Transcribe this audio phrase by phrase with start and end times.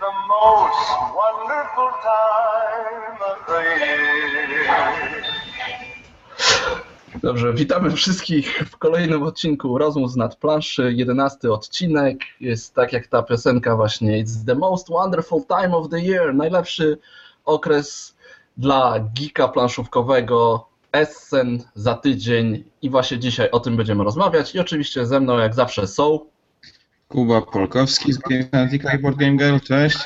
[0.00, 3.38] the most wonderful time of.
[7.22, 10.92] Dobrze, witamy wszystkich w kolejnym odcinku Rozmów z nadplanszy.
[10.92, 16.00] Jedenasty odcinek jest tak jak ta piosenka właśnie It's the most wonderful time of the
[16.00, 16.34] year.
[16.34, 16.98] Najlepszy
[17.44, 18.16] okres
[18.56, 20.68] dla geeka planszówkowego.
[20.92, 24.54] Essen za tydzień i właśnie dzisiaj o tym będziemy rozmawiać.
[24.54, 26.18] I oczywiście ze mną jak zawsze są
[27.08, 29.98] Kuba Polkowski z Games Analytica i Board Game Girl, cześć.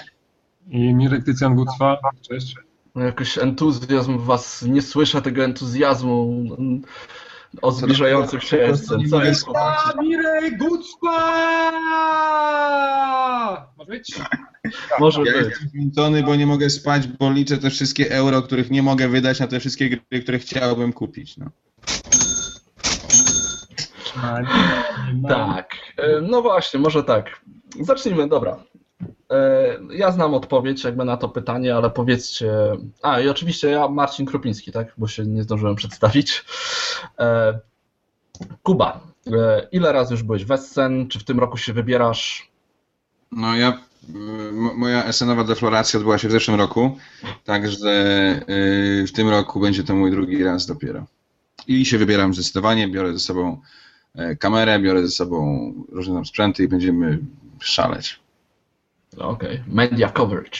[0.70, 1.98] I Mirek Tycjan Gucwa,
[2.28, 2.56] cześć.
[2.94, 6.44] No, Jakoś entuzjazm w was, nie słyszę tego entuzjazmu
[7.62, 9.08] o zbliżających się Essen.
[9.10, 9.46] Co jest?
[10.02, 11.32] Mirek Gucwa!
[13.78, 14.12] Może być?
[15.00, 15.46] Może Ja być.
[15.48, 19.40] jestem zmęczony, bo nie mogę spać, bo liczę te wszystkie euro, których nie mogę wydać
[19.40, 21.36] na te wszystkie gry, które chciałbym kupić.
[21.36, 21.46] No.
[25.28, 25.71] Tak.
[25.96, 27.40] E, No właśnie, może tak.
[27.80, 28.56] Zacznijmy, dobra.
[29.30, 32.52] E, Ja znam odpowiedź jakby na to pytanie, ale powiedzcie.
[33.02, 34.92] A i oczywiście ja Marcin Krupiński, tak?
[34.98, 36.44] Bo się nie zdążyłem przedstawić.
[37.18, 37.58] E,
[38.62, 39.00] Kuba,
[39.72, 41.08] ile razy już byłeś w Essen?
[41.08, 42.50] Czy w tym roku się wybierasz?
[43.32, 43.78] No ja,
[44.76, 46.96] moja esenowa defloracja odbyła się w zeszłym roku,
[47.44, 47.76] także
[49.06, 51.06] w tym roku będzie to mój drugi raz dopiero.
[51.66, 53.60] I się wybieram zdecydowanie, biorę ze sobą
[54.38, 57.18] kamerę, biorę ze sobą różne tam sprzęty i będziemy
[57.60, 58.20] szaleć.
[59.18, 60.58] No, Okej, media coverage.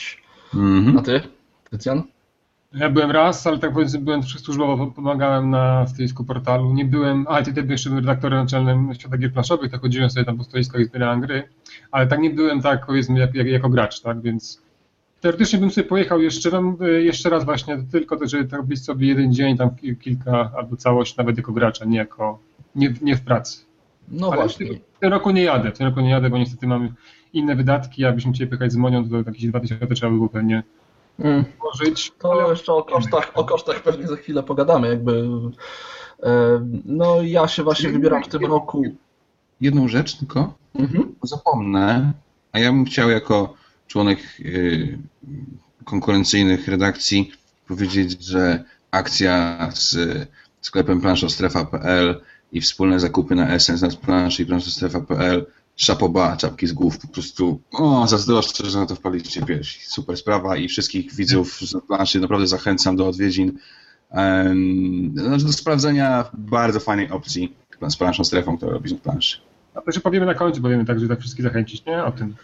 [0.53, 1.03] A Mhm.
[1.03, 1.21] ty,
[1.69, 2.03] Tycjan?
[2.73, 6.73] Ja byłem raz, ale tak powiedzmy byłem służbowo, pomagałem na stoisku portalu.
[6.73, 10.37] Nie byłem, a wtedy jeszcze byłem redaktorem naczelnym Świata Gier Planszowych, tak chodziłem sobie tam
[10.37, 11.43] po stoiskach i zbierałem gry,
[11.91, 14.61] ale tak nie byłem tak powiedzmy jak, jak, jako gracz, tak, więc
[15.21, 18.83] teoretycznie bym sobie pojechał jeszcze, tam, y, jeszcze raz właśnie, tylko to, żeby tak być
[18.83, 22.39] sobie jeden dzień, tam ki- kilka, albo całość nawet jako gracza, nie jako,
[22.75, 23.59] nie, nie w pracy.
[24.07, 24.67] No Ale właśnie.
[24.93, 26.89] W tym roku nie jadę, w tym roku nie jadę, bo niestety mam
[27.33, 30.63] inne wydatki, jakbyśmy chcieli pojechać z Monią, to jakieś 2000 trzeba by było pewnie
[31.19, 31.43] Mm.
[31.61, 32.11] włożyć.
[32.19, 34.87] To jeszcze o kosztach, o kosztach pewnie za chwilę pogadamy.
[34.87, 35.27] Jakby.
[36.23, 36.29] e,
[36.85, 38.83] No ja się właśnie wybieram w tym roku.
[39.61, 41.15] Jedną rzecz tylko, Mhm.
[41.23, 42.13] zapomnę,
[42.51, 43.53] a ja bym chciał jako
[43.87, 44.97] członek y,
[45.85, 47.31] konkurencyjnych redakcji
[47.67, 49.97] powiedzieć, że akcja z
[50.61, 52.21] sklepem planszostrefa.pl
[52.53, 57.61] i wspólne zakupy na Essence nad planszy i planszostrefa.pl szapoba, czapki z głów, po prostu
[57.71, 59.79] o, zazdroszczę, że na to wpaliście pierwsi.
[59.85, 63.57] Super sprawa i wszystkich widzów z planszy naprawdę zachęcam do odwiedzin,
[65.13, 67.55] znaczy do sprawdzenia bardzo fajnej opcji
[67.89, 69.37] z planszą strefą, która robi z planszy.
[69.75, 72.03] A to jeszcze powiemy na końcu, powiemy tak, żeby tak wszystkich zachęcić, nie?
[72.03, 72.35] O tym.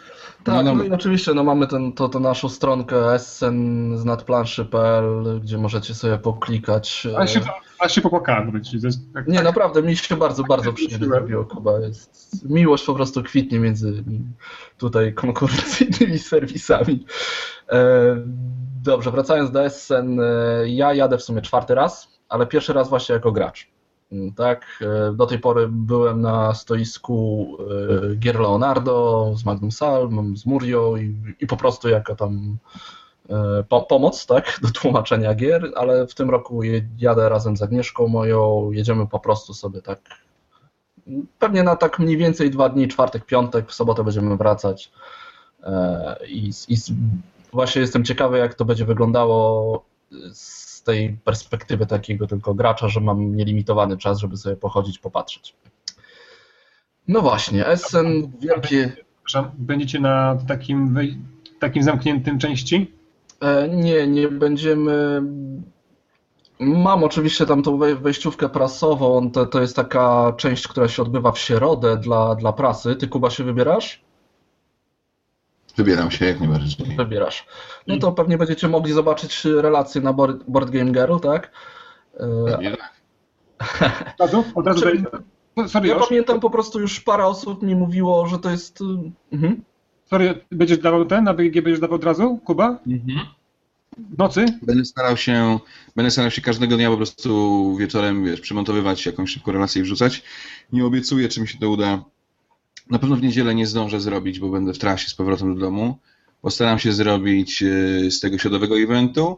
[0.43, 0.85] Tak, No no, dobra.
[0.85, 6.17] i oczywiście no, mamy ten, to, to naszą stronkę essen z nadplanszy.pl, gdzie możecie sobie
[6.17, 7.07] poklikać.
[7.13, 7.39] e, A się,
[7.79, 8.61] a się popłakałem,
[9.13, 11.79] tak, Nie, naprawdę, mi się bardzo, bardzo przyjemnie zrobiło, Kuba.
[11.79, 14.03] Jest, miłość po prostu kwitnie między
[14.77, 17.05] tutaj konkurencyjnymi serwisami.
[17.71, 18.15] E,
[18.83, 20.23] dobrze, wracając do Essen, e,
[20.69, 23.67] ja jadę w sumie czwarty raz, ale pierwszy raz właśnie jako gracz.
[24.35, 27.47] Tak, e, do tej pory byłem na stoisku
[28.11, 32.57] e, gier Leonardo z Magnum Salm, z Murią i, i po prostu jako tam
[33.29, 36.61] e, po, pomoc, tak, do tłumaczenia gier, ale w tym roku
[36.97, 39.99] jadę razem z Agnieszką moją, jedziemy po prostu sobie tak,
[41.39, 44.91] pewnie na tak mniej więcej dwa dni, czwartek, piątek, w sobotę będziemy wracać
[46.27, 46.75] i, i
[47.53, 49.83] właśnie jestem ciekawy, jak to będzie wyglądało
[50.33, 55.55] z tej perspektywy takiego tylko gracza, że mam nielimitowany czas, żeby sobie pochodzić, popatrzeć.
[57.07, 58.91] No właśnie, Essen, wielkie...
[59.57, 60.97] będziecie na takim,
[61.59, 62.91] takim zamkniętym części?
[63.41, 65.21] E, Nie, nie będziemy.
[66.59, 69.31] Mam oczywiście tam tą wej- wejściówkę prasową.
[69.31, 72.95] To, to jest taka część, która się odbywa w środę dla, dla prasy.
[72.95, 74.01] Ty, Kuba, się wybierasz?
[75.79, 76.95] Wybieram się jak najbardziej.
[76.97, 77.45] Wybierasz.
[77.87, 81.51] No to pewnie będziecie mogli zobaczyć relacje na Board, Board Game Girl, tak?
[82.19, 82.93] E, Nie, tak.
[84.19, 84.43] Od razu?
[84.55, 85.05] Od razu daj-
[85.57, 88.81] no, Sorry, Ja pamiętam po prostu już parę osób mi mówiło, że to jest.
[88.81, 88.83] y,
[89.31, 89.63] Mhm.
[90.09, 92.79] sorry, będziesz dawał ten, na BGG będziesz dawał od razu, Kuba?
[93.97, 94.45] W nocy?
[94.61, 95.59] Będę starał się,
[95.95, 100.23] będę starał się każdego dnia po prostu wieczorem, wiesz, przymontowywać jakąś szybką relację i wrzucać.
[100.73, 102.03] Nie obiecuję, czy mi się to uda.
[102.89, 105.97] Na pewno w niedzielę nie zdążę zrobić, bo będę w trasie z powrotem do domu.
[106.41, 109.37] Postaram się zrobić e, z tego środowego eventu.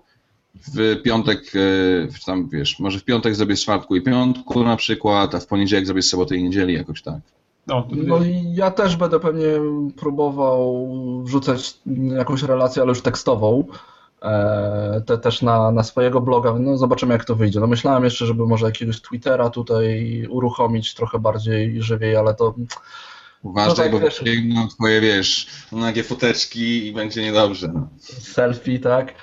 [0.74, 4.76] W piątek, e, w tam wiesz, może w piątek zrobię z czwartku i piątku na
[4.78, 7.20] przykład, a w poniedziałek zrobię z soboty i niedzieli jakoś tak.
[7.68, 9.48] No, No i ja też będę pewnie
[9.98, 10.88] próbował
[11.24, 11.74] wrzucać
[12.18, 13.64] jakąś relację, ale już tekstową.
[14.22, 16.54] e, Te, też na, na swojego bloga.
[16.60, 17.60] No zobaczymy, jak to wyjdzie.
[17.60, 22.56] No myślałem jeszcze, żeby może jakiegoś Twittera tutaj uruchomić trochę bardziej żywiej, ale to
[23.44, 24.24] Uważaj, No tak, bo wiesz.
[24.24, 27.72] biegną twoje, wiesz, nagie foteczki i będzie niedobrze.
[27.74, 27.88] No.
[28.00, 29.14] selfie, tak.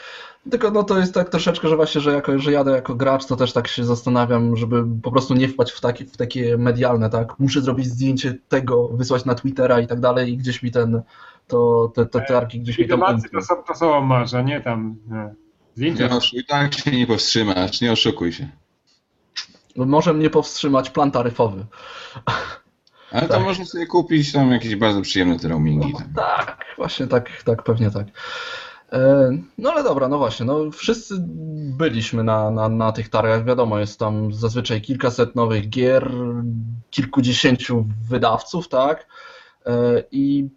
[0.50, 3.36] Tylko no to jest tak troszeczkę, że właśnie, że jako, że jadę jako gracz, to
[3.36, 7.38] też tak się zastanawiam, żeby po prostu nie wpaść w, takie w takie medialne, tak.
[7.38, 11.02] Muszę zrobić zdjęcie tego, wysłać na Twittera i tak dalej i gdzieś mi ten,
[11.46, 13.00] to, te, te targi gdzieś mi tam
[13.32, 15.34] to są, to są masz, a nie tam nie.
[15.74, 16.18] zdjęcia.
[16.32, 18.48] Nie tak się nie powstrzymasz, nie oszukuj się.
[19.76, 21.66] Może mnie powstrzymać plan taryfowy.
[23.10, 23.42] Ale to Tak.
[23.42, 25.92] można sobie kupić tam jakieś bardzo przyjemne te roamingi.
[25.92, 26.06] Tak.
[26.16, 28.06] Tak, właśnie tak, tak, pewnie tak.
[28.92, 31.14] E, No ale dobra, no właśnie, no wszyscy
[31.78, 36.10] byliśmy na, na, na tych targach, wiadomo, jest tam zazwyczaj kilkaset nowych gier,
[36.90, 39.06] kilkudziesięciu wydawców, tak?
[39.66, 40.48] E, I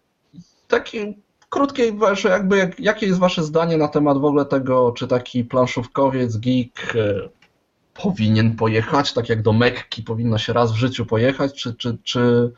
[0.68, 1.14] takie
[1.50, 5.44] krótkie, że jakby, jak, jakie jest wasze zdanie na temat w ogóle tego, czy taki
[5.44, 7.30] planszówkowiec, geek e,
[7.94, 12.52] powinien pojechać, tak jak do Mekki powinno się raz w życiu pojechać, czy, czy, czy,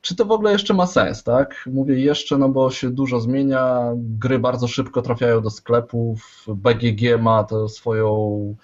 [0.00, 1.64] czy to w ogóle jeszcze ma sens, tak?
[1.66, 7.44] Mówię jeszcze, no bo się dużo zmienia, gry bardzo szybko trafiają do sklepów, BGG ma
[7.44, 8.54] tę swoją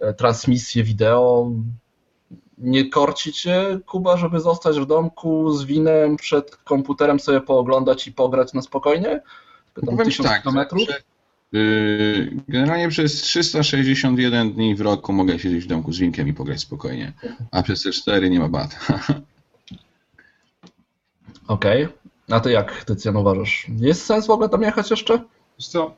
[0.00, 1.50] e, transmisję wideo.
[2.58, 8.12] Nie korci cię, Kuba, żeby zostać w domku z winem przed komputerem sobie pooglądać i
[8.12, 9.22] pograć na spokojnie?
[9.74, 10.82] Pytam, Powiem ci tak, kilometrów?
[10.88, 11.02] że,
[12.48, 17.12] generalnie przez 361 dni w roku mogę siedzieć w domku z winkiem i pograć spokojnie,
[17.50, 18.76] a przez te 4 nie ma bata.
[21.48, 21.88] Okej.
[22.30, 23.66] A ty jak, Tycjan, uważasz?
[23.78, 25.22] Jest sens w ogóle tam jechać jeszcze?
[25.58, 25.96] Wiesz co,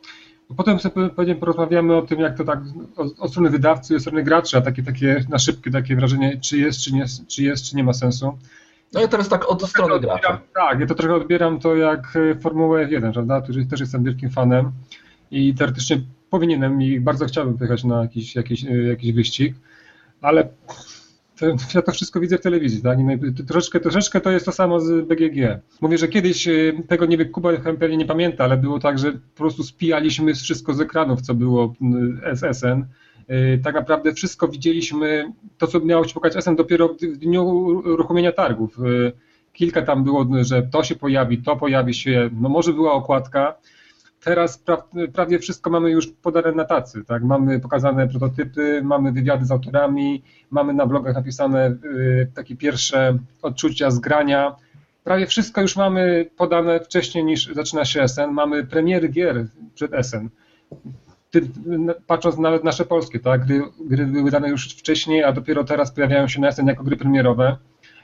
[0.56, 2.58] potem sobie pewnie porozmawiamy o tym, jak to tak
[2.96, 6.40] od, od strony wydawcy i od strony graczy, a takie, takie na szybkie takie wrażenie,
[6.40, 8.38] czy jest, czy nie, czy jest, czy nie ma sensu.
[8.92, 10.40] No i teraz tak od strony Odbieram- gracza.
[10.54, 14.30] Tak, ja to trochę odbieram to jak e, Formułę F1, prawda, który też jestem wielkim
[14.30, 14.72] fanem
[15.34, 16.00] i teoretycznie
[16.30, 19.54] powinienem i bardzo chciałbym pojechać na jakiś, jakiś, e, jakiś wyścig,
[20.20, 20.48] ale
[21.38, 22.98] to, ja to wszystko widzę w telewizji, tak?
[23.46, 25.60] Troszeczkę, troszeczkę to jest to samo z BGG.
[25.80, 26.52] Mówię, że kiedyś e,
[26.88, 30.74] tego nie wie, Kuba pewnie nie pamięta, ale było tak, że po prostu spijaliśmy wszystko
[30.74, 31.74] z ekranów, co było
[32.32, 32.84] SSN.
[33.28, 38.32] E, Tak naprawdę wszystko widzieliśmy, to co miało się pokazać SN dopiero w dniu uruchomienia
[38.32, 38.78] targów.
[39.52, 43.54] Kilka tam było, że to się pojawi, to pojawi się, no może była okładka.
[44.24, 44.82] Teraz pra,
[45.12, 47.22] prawie wszystko mamy już podane na tacy, tak?
[47.22, 53.90] Mamy pokazane prototypy, mamy wywiady z autorami, mamy na blogach napisane y, takie pierwsze odczucia
[53.90, 54.56] z grania.
[55.04, 58.30] Prawie wszystko już mamy podane wcześniej niż zaczyna się SN.
[58.30, 60.28] Mamy premiery gier przed SN.
[62.06, 63.46] Patrząc nawet nasze polskie, tak?
[63.46, 66.96] Gry, gry były dane już wcześniej, a dopiero teraz pojawiają się na SN jako gry
[66.96, 67.56] premierowe.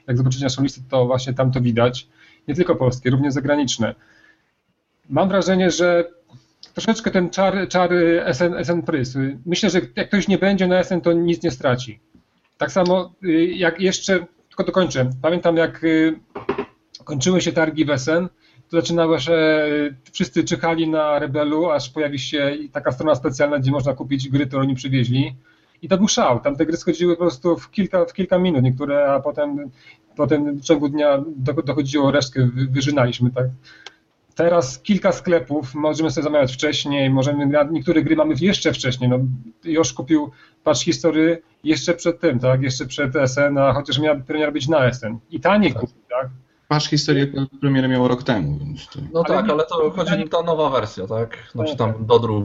[0.07, 2.09] Jak zobaczycie naszą listę, to właśnie tam to widać.
[2.49, 3.95] Nie tylko polskie, również zagraniczne.
[5.11, 6.05] Mam wrażenie, że
[6.75, 7.91] troszeczkę ten czar, czar
[8.33, 9.17] SN, SN Prys.
[9.47, 12.01] Myślę, że jak ktoś nie będzie na SN, to nic nie straci.
[12.59, 15.11] Tak samo y, jak jeszcze, tylko dokończę.
[15.23, 16.21] Pamiętam jak y,
[17.05, 18.29] kończyły się targi w SN,
[18.71, 19.21] to zaczynało, y,
[20.13, 24.63] wszyscy czyhali na Rebelu, aż pojawi się taka strona specjalna, gdzie można kupić gry, które
[24.63, 25.35] oni przywieźli.
[25.83, 26.41] I to był szał.
[26.41, 29.71] Tam te gry schodziły po prostu w kilka, w kilka minut, niektóre, a potem,
[30.17, 33.47] potem w ciągu dnia do- dochodziło resztkę, wy- wyżynaliśmy, tak.
[34.41, 39.11] Teraz kilka sklepów, możemy sobie zamawiać wcześniej, możemy, na niektóre gry mamy jeszcze wcześniej.
[39.11, 39.19] No,
[39.65, 40.31] Josz kupił
[40.65, 44.93] Patch History jeszcze przed tym, tak, jeszcze przed SN, a chociaż miała premiera być na
[44.93, 45.19] SN.
[45.31, 45.81] I taniej Tak.
[45.81, 46.29] kupił, tak.
[46.69, 47.27] Patrz, historię
[47.61, 49.01] premierę miało rok temu, więc to...
[49.13, 51.37] No Ale tak, nie- ale to chodzi ta nowa wersja, tak?
[51.53, 52.45] Znaczy tam do dróg,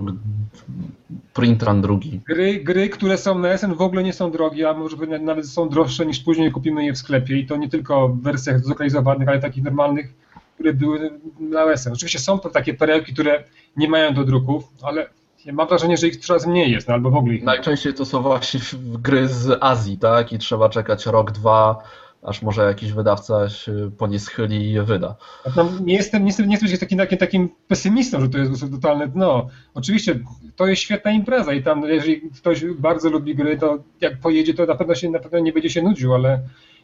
[1.33, 2.21] print run drugi.
[2.27, 5.69] Gry, gry, które są na SN w ogóle nie są drogie, a może nawet są
[5.69, 9.39] droższe niż później kupimy je w sklepie i to nie tylko w wersjach zlokalizowanych, ale
[9.39, 10.13] takich normalnych,
[10.55, 11.93] które były na SN.
[11.93, 13.43] Oczywiście są to takie perełki, które
[13.77, 15.09] nie mają do druków, ale
[15.45, 17.43] ja mam wrażenie, że ich coraz mniej jest, no, albo w ogóle ich.
[17.43, 18.59] Najczęściej to są właśnie
[18.99, 20.33] gry z Azji, tak?
[20.33, 21.83] I trzeba czekać rok, dwa,
[22.25, 25.15] aż może jakiś wydawca się po nie schyli i je wyda.
[25.55, 29.07] Tam nie jestem, nie jestem, nie jestem takim, takim, takim pesymistą, że to jest totalne
[29.07, 29.47] dno.
[29.73, 30.19] Oczywiście
[30.55, 34.65] to jest świetna impreza i tam jeżeli ktoś bardzo lubi gry, to jak pojedzie, to
[34.65, 36.39] na pewno się na pewno nie będzie się nudził, ale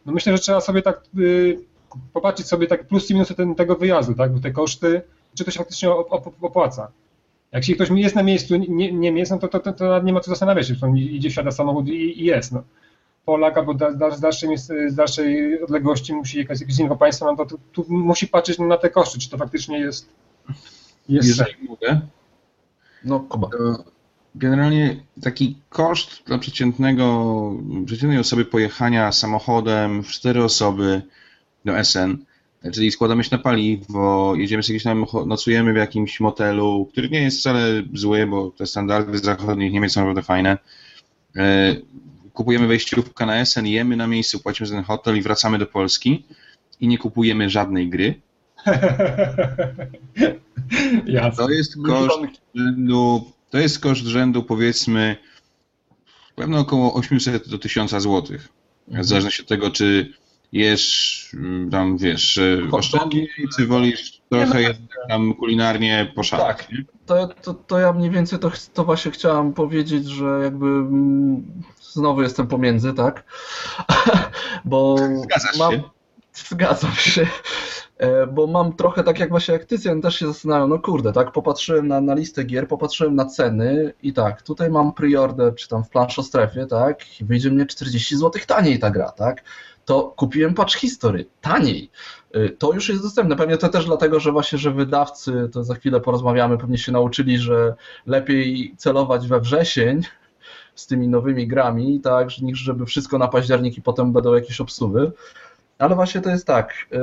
[0.05, 1.59] no myślę, że trzeba sobie tak y,
[2.13, 4.33] popatrzeć sobie tak plusy i minusy ten, tego wyjazdu, tak?
[4.33, 5.01] Bo te koszty,
[5.35, 6.91] czy to się faktycznie op, op, opłaca.
[7.51, 10.03] Jak się ktoś jest na miejscu, nie, nie jest, no to, to, to, to nawet
[10.03, 12.51] nie ma co zastanawiać się, on idzie, wsiada w samochód i, i jest.
[12.51, 12.63] No.
[13.25, 17.35] Polak albo da, da, z, dalszej, z dalszej odległości musi jechać z innego państwa, no
[17.35, 20.09] to tu, tu musi patrzeć na te koszty, czy to faktycznie jest,
[21.09, 21.27] jest.
[21.27, 22.01] Jeżeli mogę,
[23.05, 23.27] No,
[24.35, 27.55] generalnie taki koszt dla przeciętnego,
[27.85, 31.01] przeciętnej osoby pojechania samochodem w cztery osoby
[31.65, 32.17] do SN,
[32.73, 37.21] czyli składamy się na paliwo, jedziemy sobie gdzieś tam, nocujemy w jakimś motelu, który nie
[37.21, 40.57] jest wcale zły, bo te standardy zachodnich Niemiec są naprawdę fajne.
[41.35, 41.75] E,
[42.33, 46.25] Kupujemy wejściówkę na SN, jemy na miejscu, płacimy za ten hotel i wracamy do Polski.
[46.79, 48.21] i nie kupujemy żadnej gry.
[51.05, 51.45] Jasne.
[51.45, 52.19] To jest koszt
[52.55, 55.17] rzędu, to jest koszt rzędu powiedzmy
[56.41, 58.37] pewno około 800 do 1000 zł.
[58.87, 60.13] W zależności od tego, czy
[60.51, 62.39] jesz mm, tam, wiesz,
[62.71, 66.57] Hot oszczędnie, czy wolisz trochę jednak tam kulinarnie poszaleć.
[66.57, 66.67] Tak.
[67.05, 72.21] To, to, to ja mniej więcej to, to właśnie chciałam powiedzieć, że jakby mm, znowu
[72.21, 73.23] jestem pomiędzy, tak?
[74.65, 75.83] Bo Zgadzasz mam, się?
[76.33, 77.27] Zgadzam się.
[77.97, 81.31] E, Bo mam trochę tak jak właśnie jak Tycjan też się zastanawiam, no kurde, tak,
[81.31, 85.83] popatrzyłem na, na listę gier, popatrzyłem na ceny i tak, tutaj mam preorder, czy tam
[85.83, 89.43] w planszostrefie, tak, i wyjdzie mnie 40 zł taniej ta gra, tak,
[89.85, 91.89] to kupiłem patch history, taniej.
[92.35, 93.35] Y, To już jest dostępne.
[93.35, 97.37] Pewnie to też dlatego, że właśnie, że wydawcy, to za chwilę porozmawiamy, pewnie się nauczyli,
[97.37, 100.01] że lepiej celować we wrzesień
[100.75, 105.11] z tymi nowymi grami, tak, niż żeby wszystko na październik i potem będą jakieś obsuwy.
[105.77, 106.73] Ale właśnie to jest tak.
[106.93, 106.97] y,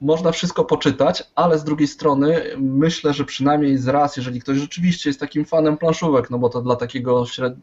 [0.00, 5.10] Można wszystko poczytać, ale z drugiej strony myślę, że przynajmniej z raz, jeżeli ktoś rzeczywiście
[5.10, 7.54] jest takim fanem planszówek, no bo to dla takiego śred...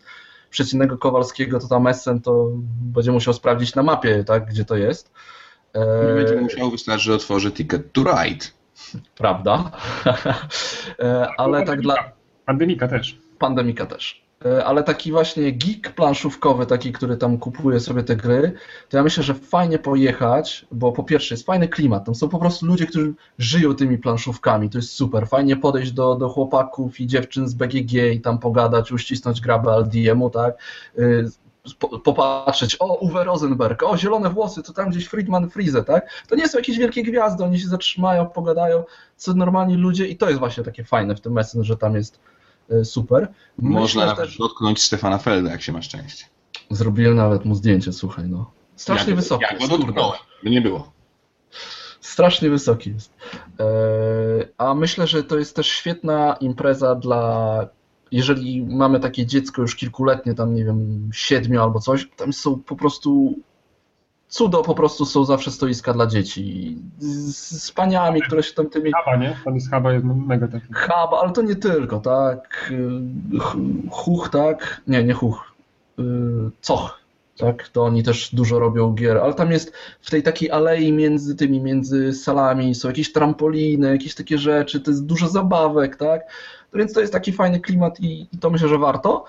[0.55, 2.49] przeciętnego Kowalskiego to tam Essen to
[2.93, 5.11] będzie musiał sprawdzić na mapie, tak, gdzie to jest.
[5.73, 8.45] E, będzie musiał, wystarczy, że otworzy Ticket to Ride.
[9.17, 9.71] Prawda.
[10.99, 11.95] E, ale tak dla.
[12.45, 13.19] Pandemika też.
[13.39, 14.24] Pandemika też.
[14.45, 18.53] E, Ale taki właśnie geek planszówkowy, taki, który tam kupuje sobie te gry,
[18.89, 22.39] to ja myślę, że fajnie pojechać, bo po pierwsze jest fajny klimat, tam są po
[22.39, 27.07] prostu ludzie, którzy żyją tymi planszówkami, to jest super, fajnie podejść do, do chłopaków i
[27.07, 30.55] dziewczyn z BGG i tam pogadać, uścisnąć grabę LDM-u, tak,
[31.79, 36.35] po- popatrzeć, o Uwe Rosenberg, o zielone włosy, to tam gdzieś Friedman Frize, tak, to
[36.35, 38.83] nie są jakieś wielkie gwiazdy, oni się zatrzymają, pogadają,
[39.15, 42.19] co normalni ludzie i to jest właśnie takie fajne w tym Messen, że tam jest
[42.83, 43.27] super.
[43.57, 46.25] Można Myślę nawet też- dotknąć Stefana Felda, jak się ma szczęście.
[46.71, 48.51] Zrobiłem nawet mu zdjęcie, słuchaj, no.
[48.75, 50.91] Strasznie Jak- wysoki jest, go dotknąłem, by nie było.
[52.01, 53.13] Strasznie wysoki jest.
[53.59, 53.65] Eee,
[54.57, 57.67] a myślę, że to jest też świetna impreza dla.
[58.11, 62.75] Jeżeli mamy takie dziecko już kilkuletnie, tam nie wiem, siedmiu albo coś, tam są po
[62.75, 63.33] prostu.
[64.27, 66.77] Cudo po prostu są zawsze stoiska dla dzieci.
[66.99, 68.91] Z, z paniami, które się tam tymi.
[68.91, 69.37] Haba, nie?
[69.45, 70.73] Tam jest haba, jest mega taki.
[70.73, 72.71] Hub, ale to nie tylko, tak?
[73.41, 73.57] Ch-
[73.91, 74.81] Huch, tak?
[74.87, 75.53] Nie, nie Huch.
[75.99, 76.03] Y,
[76.67, 76.99] Coch,
[77.37, 77.67] tak?
[77.69, 81.59] To oni też dużo robią gier, ale tam jest w tej takiej alei między tymi,
[81.61, 86.21] między salami, są jakieś trampoliny, jakieś takie rzeczy, to jest dużo zabawek, tak?
[86.73, 89.25] Więc to jest taki fajny klimat i, i to myślę, że warto.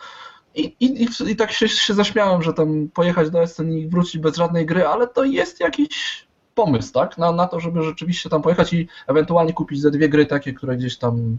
[0.56, 4.36] I, i, i, tak się, się zaśmiałem, że tam pojechać do Essen i wrócić bez
[4.36, 7.18] żadnej gry, ale to jest jakiś pomysł, tak?
[7.18, 10.76] Na, na to, żeby rzeczywiście tam pojechać i ewentualnie kupić ze dwie gry takie, które
[10.76, 11.38] gdzieś tam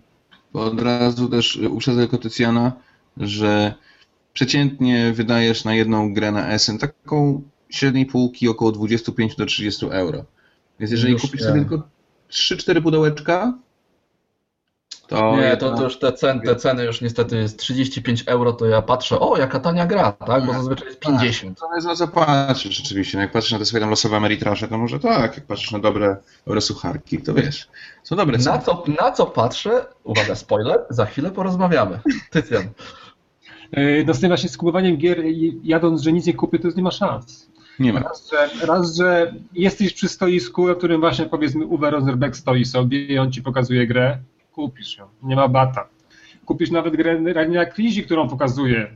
[0.54, 2.72] Bo od razu też uprzedzę tylko Tycjana,
[3.18, 3.74] że
[4.34, 10.26] przeciętnie wydajesz na jedną grę na SN taką średniej półki około 25 do 30 euro.
[10.80, 11.48] Więc jeżeli Już kupisz nie.
[11.48, 11.88] sobie tylko
[12.30, 13.58] 3-4 pudełeczka,
[15.08, 15.36] to...
[15.36, 18.66] Nie, jedna- to, to już te ceny, te ceny już niestety jest 35 euro, to
[18.66, 20.46] ja patrzę, o jaka tania gra, tak?
[20.46, 21.60] Bo zazwyczaj jest 50.
[21.60, 23.18] To jest na co patrzysz rzeczywiście.
[23.18, 25.36] No jak patrzysz na te swoje tam losowe Ameritrasze, to może tak.
[25.38, 27.68] Jak patrzysz na dobre, dobre sucharki, to wiesz.
[28.04, 28.60] Są dobre Na ceny.
[28.66, 29.86] co, na co patrzę?
[30.04, 32.00] Uwaga, spoiler, za chwilę porozmawiamy.
[32.32, 32.64] Tycjan.
[33.72, 36.76] Yy, No z tym właśnie skupowaniem gier, i jadąc, że nic nie kupię, to już
[36.76, 37.48] nie ma szans.
[37.80, 38.00] Nie ma.
[38.00, 43.06] Raz że, raz, że jesteś przy stoisku, na którym właśnie powiedzmy Uwe Rosenberg stoi sobie
[43.06, 44.18] i on ci pokazuje grę,
[44.58, 45.88] kupisz ją, nie ma bata.
[46.46, 48.88] Kupisz nawet grę Rania Krizi, którą pokazuje.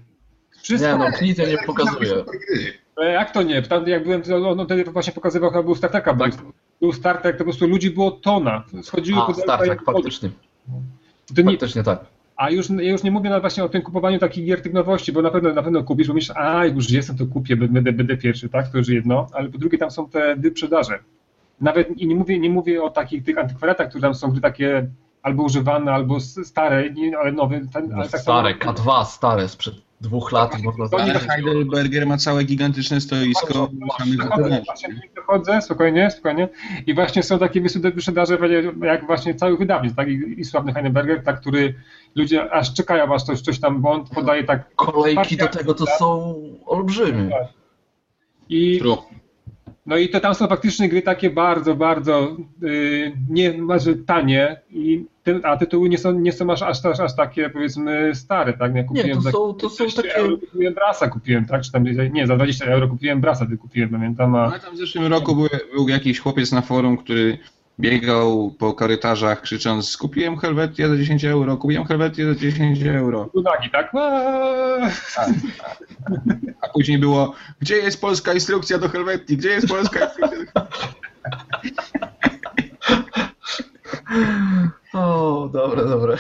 [0.62, 2.24] Wszystko, Nie no, Knizia nie pokazuje.
[2.96, 3.62] Ale jak to nie?
[3.62, 6.32] Tam jak byłem, on on wtedy właśnie pokazywał, chyba był Star Treka, Tak.
[6.82, 8.64] był, Star Trek, to po prostu ludzi było tona.
[8.82, 10.30] Schodziły A, Star Trek, faktycznie.
[11.36, 12.06] To nie, Faktycznie tak.
[12.36, 15.12] a już, ja już nie mówię nawet właśnie o tym kupowaniu takich gier tych nowości,
[15.12, 18.18] bo na pewno, na pewno kupisz, bo myślisz, a już jestem, to kupię, będę, będę
[18.18, 18.72] pierwszy, tak?
[18.72, 21.00] To już jedno, ale po drugie tam są te wyprzedaże.
[21.62, 24.88] Nawet i nie mówię, nie mówię o takich tych antykwariatach, które tam są gry takie
[25.24, 27.62] albo używane, albo stare, nie, ale nowe.
[27.74, 31.28] Ten, ale tak Stare, samo- K2 stare sprzed dwóch lat można Ale znaleźć.
[31.28, 36.50] Heidelberger ma całe gigantyczne stoisko samych Dochodzę, właśnie dochodzę, spokojnie, spokojnie.
[36.88, 38.38] I właśnie są takie wyprzedaże,
[38.84, 40.08] jak właśnie całych wydawnictw, tak?
[40.08, 41.74] I, i sławny Heidelberger, tak, który
[42.16, 44.76] ludzie aż czekają, aż coś, coś tam, bo on podaje tak.
[44.76, 46.36] Kolejki do tego to są
[46.66, 47.30] olbrzymie.
[48.50, 48.98] I, True.
[49.86, 55.06] No i to tam są faktycznie gry takie bardzo, bardzo yy, nie, znaczy tanie, i
[55.24, 58.76] ty, a tytuły nie są, nie są aż, aż, aż, aż takie powiedzmy stare, tak?
[58.76, 61.62] Ja kupiłem to za są- to są 15 takie- Euro kupiłem Brasa, kupiłem, tak?
[61.62, 64.46] Czy tam, nie, za 20 euro kupiłem Brasa, ty kupiłem, pamiętam, a...
[64.46, 67.38] Ale tam w zeszłym roku był, był jakiś chłopiec na forum, który
[67.82, 73.30] biegał po korytarzach krzycząc kupiłem Helvetię za 10 euro, kupiłem Helvetię za 10 euro.
[73.34, 73.92] Lunagi, tak?
[73.96, 74.92] Eee.
[76.62, 80.62] A później było, gdzie jest polska instrukcja do Helvetii, gdzie jest polska instrukcja do
[84.94, 86.18] O, dobre, dobre.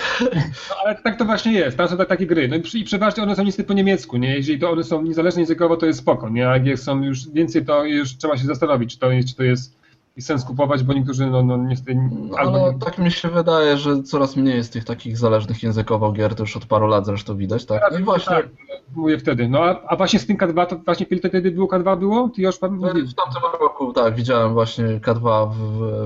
[0.69, 2.47] No, ale tak to właśnie jest, tam są tak, takie gry.
[2.47, 4.35] No i, i przeważnie one są niestety po niemiecku, nie?
[4.35, 6.49] Jeżeli to one są niezależne językowo, to jest spoko, nie?
[6.49, 9.43] A jak są już więcej, to już trzeba się zastanowić, czy to jest, czy to
[9.43, 9.80] jest
[10.15, 13.77] jest sens kupować, bo niektórzy, no, no niestety, No, albo nie, tak mi się wydaje,
[13.77, 17.37] że coraz mniej jest tych takich zależnych językowo gier, to już od paru lat zresztą
[17.37, 17.81] widać, tak?
[17.91, 18.47] No i właśnie tak,
[18.95, 19.47] mówię wtedy.
[19.47, 22.29] No a, a właśnie z tym K2, to właśnie kiedy wtedy było K2 było?
[22.29, 23.07] Ty już pan mówił.
[23.07, 25.55] w tamtym roku, tak, widziałem właśnie K2 w,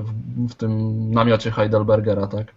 [0.03, 2.47] w, w tym namiocie Heidelbergera, tak?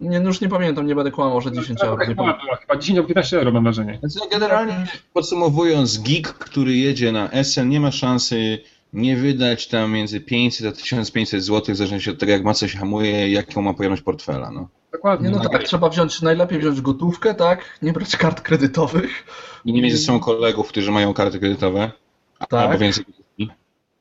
[0.00, 2.46] Nie, no już nie pamiętam, nie będę kłamał, że 10 euro, nie pamiętam.
[2.60, 3.98] chyba 10 albo 15 euro mam wrażenie.
[4.02, 8.58] Znaczy, generalnie podsumowując, geek, który jedzie na SN nie ma szansy
[8.92, 12.78] nie wydać tam między 500 a 1500 zł, w zależności od tego, jak mocno się
[12.78, 14.50] hamuje, jaką ma pojemność portfela.
[14.50, 14.68] No.
[14.92, 15.30] Dokładnie.
[15.30, 17.78] Nie, no tak, trzeba wziąć, najlepiej wziąć gotówkę, tak?
[17.82, 19.24] Nie brać kart kredytowych.
[19.64, 21.90] I nie mieć ze sobą kolegów, którzy mają karty kredytowe,
[22.38, 22.52] Tak.
[22.52, 23.50] albo więcej gotówki,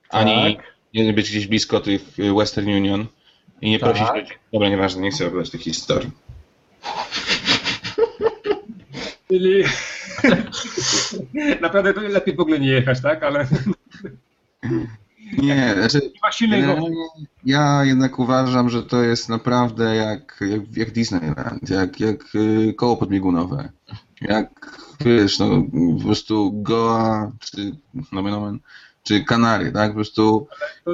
[0.09, 0.65] ani Tak.
[0.93, 2.01] nie być gdzieś blisko tych
[2.37, 3.05] Western Union
[3.61, 3.89] i nie Tak.
[3.89, 4.33] prosić ludzi.
[4.53, 6.11] Dobra, nieważne, nie chcę opowiadać tych historii.
[9.27, 9.63] Czyli
[11.61, 13.23] naprawdę to lepiej w ogóle nie jechać, tak?
[13.23, 13.47] Ale
[15.37, 16.67] Nie, znaczy ma silnego.
[16.67, 17.05] Generalnie
[17.45, 22.97] ja jednak uważam, że to jest naprawdę jak, jak, jak Disneyland, jak, jak y, koło
[22.97, 23.69] podbiegunowe.
[24.21, 25.63] Jak wiesz, no
[25.97, 27.71] po prostu Goa, czy
[28.11, 28.59] nomen omen,
[29.03, 29.91] czy Kanary, tak?
[29.91, 30.47] Po prostu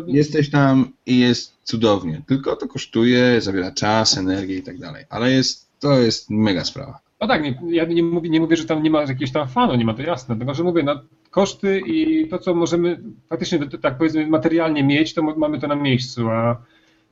[0.07, 2.21] jesteś tam i jest cudownie.
[2.27, 5.05] Tylko to kosztuje, zabiera czas, energię i tak dalej.
[5.09, 6.99] Ale jest, to jest mega sprawa.
[7.21, 9.75] no tak, nie, ja nie mówię, nie mówię, że tam nie ma jakiegoś tam fanu,
[9.75, 11.01] nie ma to jasne, tylko że mówię, no,
[11.35, 12.99] koszty i to, co możemy
[13.29, 16.61] faktycznie tak powiedzmy materialnie mieć, to mamy to na miejscu, a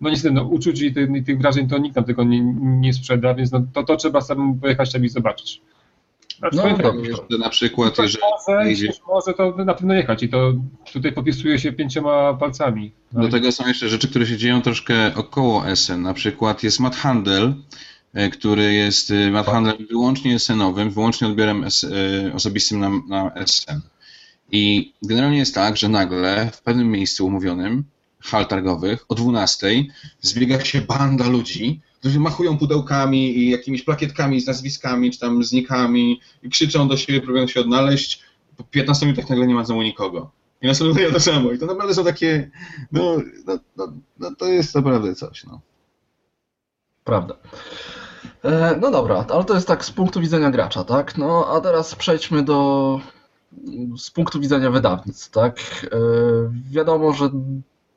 [0.01, 2.93] no niestety no, uczuć i tych, i tych wrażeń to nikt nam tego nie, nie
[2.93, 5.61] sprzeda, więc no, to, to trzeba samemu pojechać tam i zobaczyć.
[6.39, 6.95] Znaczy, No tak.
[7.03, 10.53] Jeszcze na przykład, jeżeli może, może, to na pewno jechać i to
[10.93, 12.91] tutaj popisuje się pięcioma palcami.
[13.11, 16.01] Do tego są jeszcze rzeczy, które się dzieją troszkę około SN.
[16.01, 17.53] Na przykład jest Mat Handel,
[18.13, 23.45] e, który jest e, Mat Handel wyłącznie SN-owym, wyłącznie odbiorem S, e, osobistym na, na
[23.45, 23.92] SN.
[24.51, 27.83] I generalnie jest tak, że nagle w pewnym miejscu umówionym,
[28.19, 29.67] hal targowych, o 12
[30.21, 35.51] zbiega się banda ludzi, którzy machują pudełkami i jakimiś plakietkami z nazwiskami, czy tam z
[35.51, 38.23] nikami i krzyczą do siebie, próbują się odnaleźć.
[38.57, 40.31] Po 15 minutach nagle nie ma znowu nikogo.
[40.61, 41.51] I następuje to samo.
[41.51, 42.51] I to naprawdę są takie,
[42.91, 43.87] no, no, no,
[44.19, 45.61] no to jest naprawdę coś, no.
[47.03, 47.35] Prawda.
[48.43, 51.17] E, No dobra, ale to jest tak z punktu widzenia gracza, tak?
[51.17, 52.99] No a teraz przejdźmy do
[53.97, 55.59] z punktu widzenia wydawnictw, tak?
[55.91, 55.97] E,
[56.71, 57.29] Wiadomo, że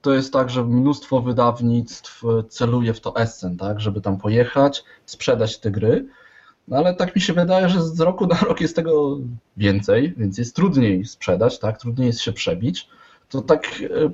[0.02, 3.80] to jest tak, że mnóstwo wydawnictw celuje w to Essen, tak?
[3.80, 6.06] Żeby tam pojechać, sprzedać te gry.
[6.68, 9.18] No ale tak mi się wydaje, że z roku na rok jest tego
[9.56, 11.80] więcej, więc jest trudniej sprzedać, tak?
[11.80, 12.88] Trudniej jest się przebić.
[13.28, 14.10] To tak e,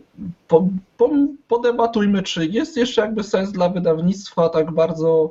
[0.48, 1.10] po, po,
[1.48, 5.30] podebatujmy, czy jest jeszcze jakby sens dla wydawnictwa tak bardzo.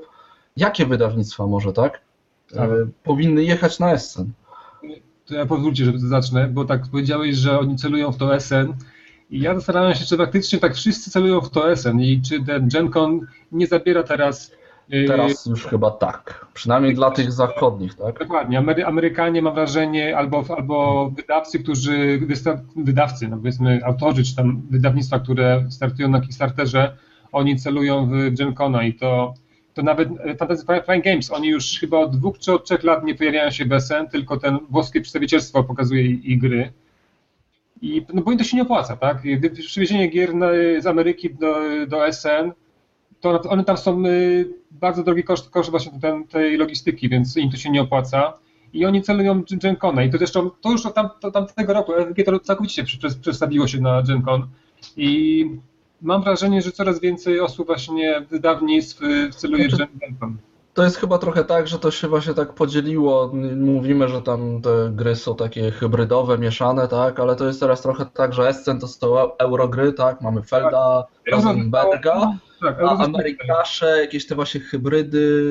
[0.57, 2.01] Jakie wydawnictwa może, tak?
[2.55, 2.69] Tak.
[2.69, 4.31] E, powinny jechać na Essen.
[5.31, 8.73] To ja pozwólcie, że zacznę, bo tak powiedziałeś, że oni celują w to SN
[9.29, 12.69] i ja zastanawiam się, czy faktycznie tak wszyscy celują w to SN i czy ten
[12.69, 13.19] GenCon
[13.51, 14.51] nie zabiera teraz...
[14.89, 16.45] yy, Teraz już chyba tak.
[16.53, 18.19] Przynajmniej dla tych zachodnich, tak?
[18.19, 18.57] Dokładnie.
[18.57, 22.19] Amery Amerykanie, mam wrażenie, albo, albo wydawcy, którzy,
[22.75, 26.97] wydawcy, no powiedzmy autorzy, czy tam wydawnictwa, które startują na Kickstarterze,
[27.31, 29.33] oni celują w GenCona i to,
[29.73, 33.03] to nawet e, Fantasy Flying Games, oni już chyba od dwóch czy od trzech lat
[33.03, 36.71] nie pojawiają się bez SN, tylko ten włoskie przedstawicielstwo pokazuje i, i gry.
[37.81, 39.17] I no bo im to się nie opłaca, tak?
[39.65, 40.47] Przywiezienie gier na,
[40.79, 41.55] z Ameryki do,
[41.87, 42.51] do SN,
[43.21, 47.51] to one tam są y, bardzo drogi koszt, koszt właśnie ten, tej logistyki, więc im
[47.51, 48.33] to się nie opłaca.
[48.73, 50.03] I oni celują w Gen Cona.
[50.03, 52.83] I to zresztą, to już od tam, tamtego roku LWG to całkowicie
[53.21, 54.47] przestawiło się na Gen Con.
[54.97, 55.45] I
[56.01, 58.25] mam wrażenie, że coraz więcej osób właśnie
[59.01, 60.37] y, celuje w Znaczy- Gen Con.
[60.73, 63.31] To jest chyba trochę tak, że to się właśnie tak podzieliło.
[63.55, 68.05] Mówimy, że tam te gry są takie hybrydowe, mieszane, tak, ale to jest teraz trochę
[68.05, 74.35] tak, że Essen to są eurogry, tak, mamy Felda, Rosenberga, Tak, a Amerykasze, jakieś te
[74.35, 75.45] właśnie hybrydy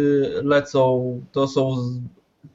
[0.45, 1.77] lecą, to są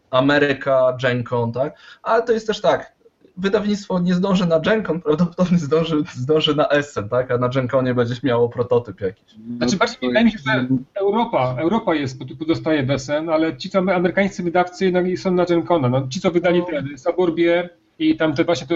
[0.09, 2.94] Ameryka, GenCon, tak, ale to jest też tak,
[3.37, 8.23] wydawnictwo nie zdąży na GenCon, prawdopodobnie zdąży, zdąży na Essen, tak, a na GenConie będziesz
[8.23, 9.25] miało prototyp jakiś.
[9.57, 14.43] Znaczy, bardziej wydaje mi się, że Europa, Europa jest, dostaje BSN, ale ci, co amerykańscy
[14.43, 15.89] wydawcy no, są na Gen Cona.
[15.89, 17.69] No, ci, co wydali ten Suburbie
[17.99, 18.75] i tam te właśnie to,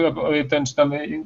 [0.50, 1.24] ten, czy tam y,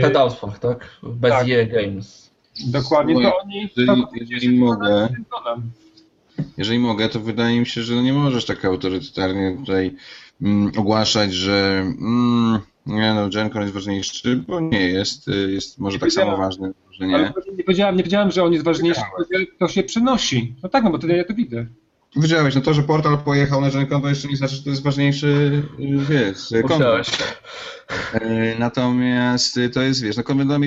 [0.00, 1.46] Pedalsfach, tak, bez Tak.
[1.72, 2.30] Games.
[2.66, 3.70] Dokładnie, Słuchaj, to oni...
[3.76, 5.08] jeżeli- to- jeżeli mogę.
[6.58, 9.96] Jeżeli mogę, to wydaje mi się, że no nie możesz tak autorytarnie tutaj
[10.42, 15.28] mm, ogłaszać, że mm, nie no, GenCon jest ważniejszy, bo nie jest.
[15.28, 17.56] y, Jest może tak samo ważny, że Ale nie.
[17.56, 19.00] nie powiedziałem, nie powiedziałem, że on jest ważniejszy,
[19.58, 20.54] to się przenosi.
[20.62, 21.66] No tak, no bo to ja to widzę.
[22.16, 24.82] Wiedziałeś, no to, że portal pojechał na GenCon, to jeszcze nie znaczy, że to jest
[24.82, 26.70] ważniejszy, y, wiesz, konwent.
[26.70, 27.08] Musiałeś.
[28.58, 30.58] Natomiast y, to jest, wiesz, no konwent dla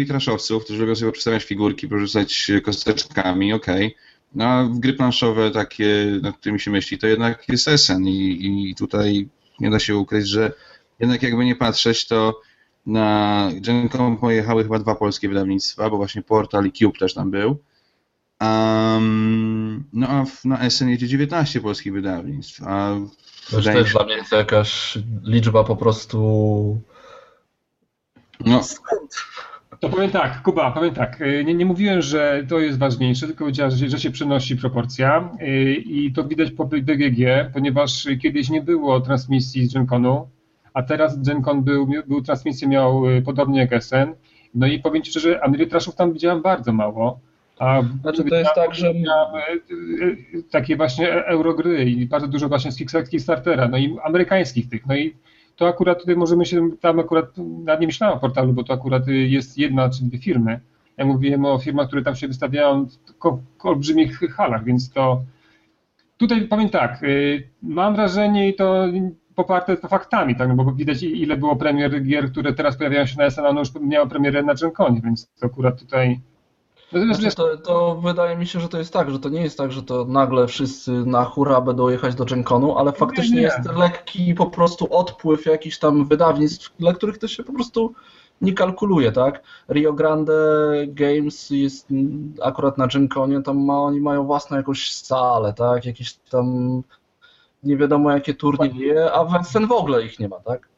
[0.63, 3.95] którzy lubią sobie przedstawiać figurki, porzucać y, kosteczkami, okej.
[4.35, 8.69] No a w gry planszowe takie, nad którymi się myśli, to jednak jest Essen i,
[8.69, 10.51] i tutaj nie da się ukryć, że
[10.99, 12.41] jednak jakby nie patrzeć, to
[12.85, 17.31] na Gen Con pojechały chyba dwa polskie wydawnictwa, bo właśnie Portal i Cube też tam
[17.31, 17.57] był.
[18.41, 22.95] Um, no a w, na Essen jedzie 19 polskich wydawnictw, a
[23.49, 26.81] To wydaje też dla mnie jest jakaś liczba po prostu...
[28.39, 28.61] no,
[29.79, 31.21] To powiem tak, Kuba, powiem tak.
[31.21, 35.29] y, Nie, nie mówiłem, że to jest ważniejsze, tylko powiedziałem, że, że się przenosi proporcja
[35.41, 40.27] y, i to widać po BGG, ponieważ kiedyś nie było transmisji z GenConu,
[40.73, 44.07] a teraz GenCon był, był transmisję miał y, podobnie jak SN.
[44.55, 47.19] No i powiem Ci szczerze, Amerytraszów tam widziałem bardzo mało.
[47.59, 48.93] A Znaczy, to jest tak, że-
[50.51, 54.85] takie właśnie eurogry i bardzo dużo właśnie z Kick- Kickstartera, no i amerykańskich tych.
[54.88, 55.15] No i
[55.55, 59.07] to akurat tutaj możemy się, tam akurat nawet nie myślałem o portalu, bo to akurat
[59.07, 60.59] y, jest jedna czy dwie firmy.
[60.97, 65.21] Ja mówiłem o firmach, które tam się wystawiają w olbrzymich halach, więc to
[66.17, 68.85] tutaj powiem tak, y, mam wrażenie i to
[69.35, 73.17] poparte to faktami, tak, no bo widać ile było premier gier, które teraz pojawiają się
[73.17, 76.35] na SN, one już miały premierę na Genconie, więc to akurat tutaj no,
[76.95, 79.71] Znaczy, to, to wydaje mi się, że to jest tak, że to nie jest tak,
[79.71, 83.41] że to nagle wszyscy na hura będą jechać do GenConu, ale faktycznie nie.
[83.41, 87.93] jest lekki po prostu odpływ jakichś tam wydawnictw, dla których to się po prostu
[88.41, 89.43] nie kalkuluje, tak?
[89.69, 90.34] Rio Grande
[90.88, 91.88] Games jest
[92.41, 95.86] akurat na GenConie, tam ma, oni mają własną jakąś salę, tak?
[95.86, 96.81] Jakieś tam
[97.63, 100.69] nie wiadomo jakie turnieje, a w Essen w ogóle ich nie ma, tak?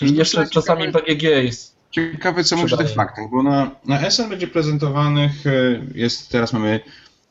[0.00, 4.28] Jeszcze jest czasami PGG jest Ciekawe, co mówisz o tych faktach, bo na, na SN
[4.28, 5.50] będzie prezentowanych, e,
[5.94, 6.80] jest, teraz mamy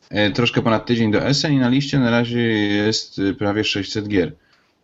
[0.10, 4.08] e, troszkę ponad tydzień do SN i na liście na razie jest e, prawie 600
[4.08, 4.28] gier.
[4.28, 4.36] Nie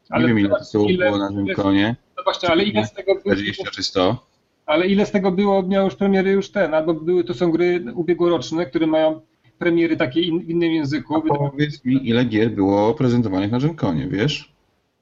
[0.10, 0.50] Ale wiem ile
[0.90, 4.26] ile- było na tym konie, no właśnie, ale ile z tego było, 20 czy 100.
[4.66, 7.84] ale ile z tego było, miało już premiery już ten, albo były to są gry
[7.96, 9.22] ubiegłoroczne, które mają
[9.60, 11.16] premiery takie in, w innym języku.
[11.16, 14.54] A powiedz mi, ile gier było prezentowanych na Genconie, wiesz?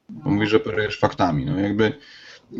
[0.09, 1.93] Bo mówisz, że operujesz faktami, no jakby...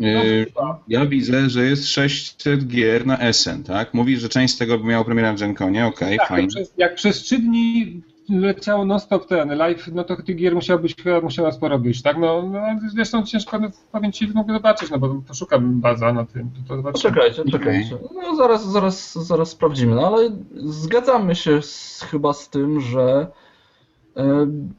[0.02, 0.46] e,
[0.88, 3.94] ja widzę, że jest 600 gier na SN, tak?
[3.94, 6.48] Mówisz, że część z tego miała premierę na Genconie, okej, Tak, jak fajnie.
[6.48, 10.96] przez, jak przez trzy dni leciało non-stop ten live, no to tych gier musiało być,
[11.02, 12.18] chyba musiała sporo być, tak?
[12.18, 12.60] No, no
[12.94, 16.76] zresztą ciężko, no, powiem Ci, mogę zobaczyć, no bo poszukam baza na tym, to, to
[16.76, 16.92] zobaczymy.
[16.92, 17.98] Poczekajcie, czekajcie.
[18.14, 19.94] No zaraz, zaraz, zaraz sprawdzimy.
[19.94, 23.26] No ale zgadzamy się z, chyba z tym, że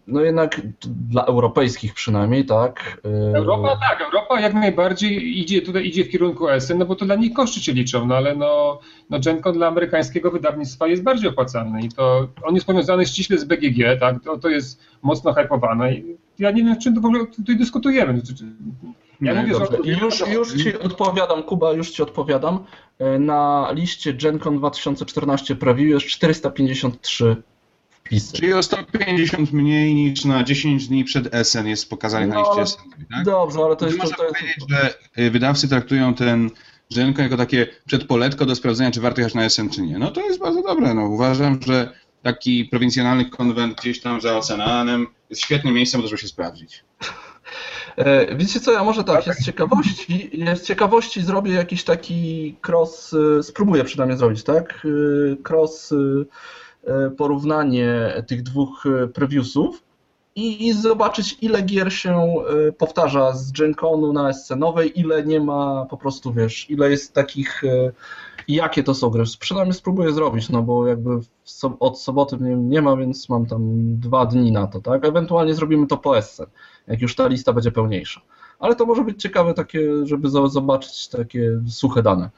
[0.08, 3.02] no jednak dla europejskich przynajmniej, tak?
[3.34, 7.06] e, Europa, tak, Europa jak najbardziej idzie tutaj idzie w kierunku SN, no bo to
[7.06, 11.30] dla nich koszty się liczą, no ale no, no GenCon dla amerykańskiego wydawnictwa jest bardziej
[11.30, 15.94] opłacalny i to on jest powiązany ściśle z BGG, tak, to, to jest mocno hypowane
[15.94, 18.22] i ja nie wiem, czym to w ogóle tutaj dyskutujemy.
[18.22, 18.34] Czy-
[19.22, 19.92] Ja Nie, mówię, Dobrze, że...
[20.02, 22.64] już, już Ci odpowiadam, Kuba, już Ci odpowiadam.
[23.00, 27.36] E, Na liście GenCon 2014 preview jest 453
[28.34, 32.54] Czyli o 150 mniej niż na 10 dni przed SN jest pokazane na No, liście
[32.56, 33.26] ale- SN, tak?
[33.26, 33.98] Dobrze, ale to To jest...
[33.98, 34.94] można To jest powiedzieć, że
[35.24, 36.50] y, wydawcy traktują ten
[36.90, 40.00] Żenkon jako takie przedpoletko do sprawdzenia, czy warto jechać na SN, czy nie.
[40.00, 40.94] No to jest bardzo dobre.
[40.94, 41.94] No, uważam, że
[42.24, 46.84] taki prowincjonalny konwent gdzieś tam za oceanem jest świetnym miejscem, żeby się sprawdzić.
[47.98, 53.44] E, Wiecie co, ja może tak, jest ciekawości, jest ciekawości zrobię jakiś taki cross, e,
[53.44, 54.86] spróbuję przynajmniej zrobić, tak?
[54.86, 55.94] E, Cross
[57.18, 59.84] porównanie tych dwóch e, previewsów
[60.36, 62.16] i, i zobaczyć ile gier się
[62.68, 67.64] e, powtarza z GenConu na SC-nowej, ile nie ma po prostu, wiesz, ile jest takich
[67.64, 67.92] e,
[68.48, 69.24] jakie to są gry.
[69.40, 73.62] Przynajmniej spróbuję zrobić, no bo jakby so, od soboty nie, nie ma, więc mam tam
[74.00, 75.06] dwa dni na to, tak?
[75.06, 76.42] Ewentualnie zrobimy to po SC
[76.88, 78.22] jak już ta lista będzie pełniejsza.
[78.60, 82.30] Ale to może być ciekawe takie, żeby zo- zobaczyć takie suche dane.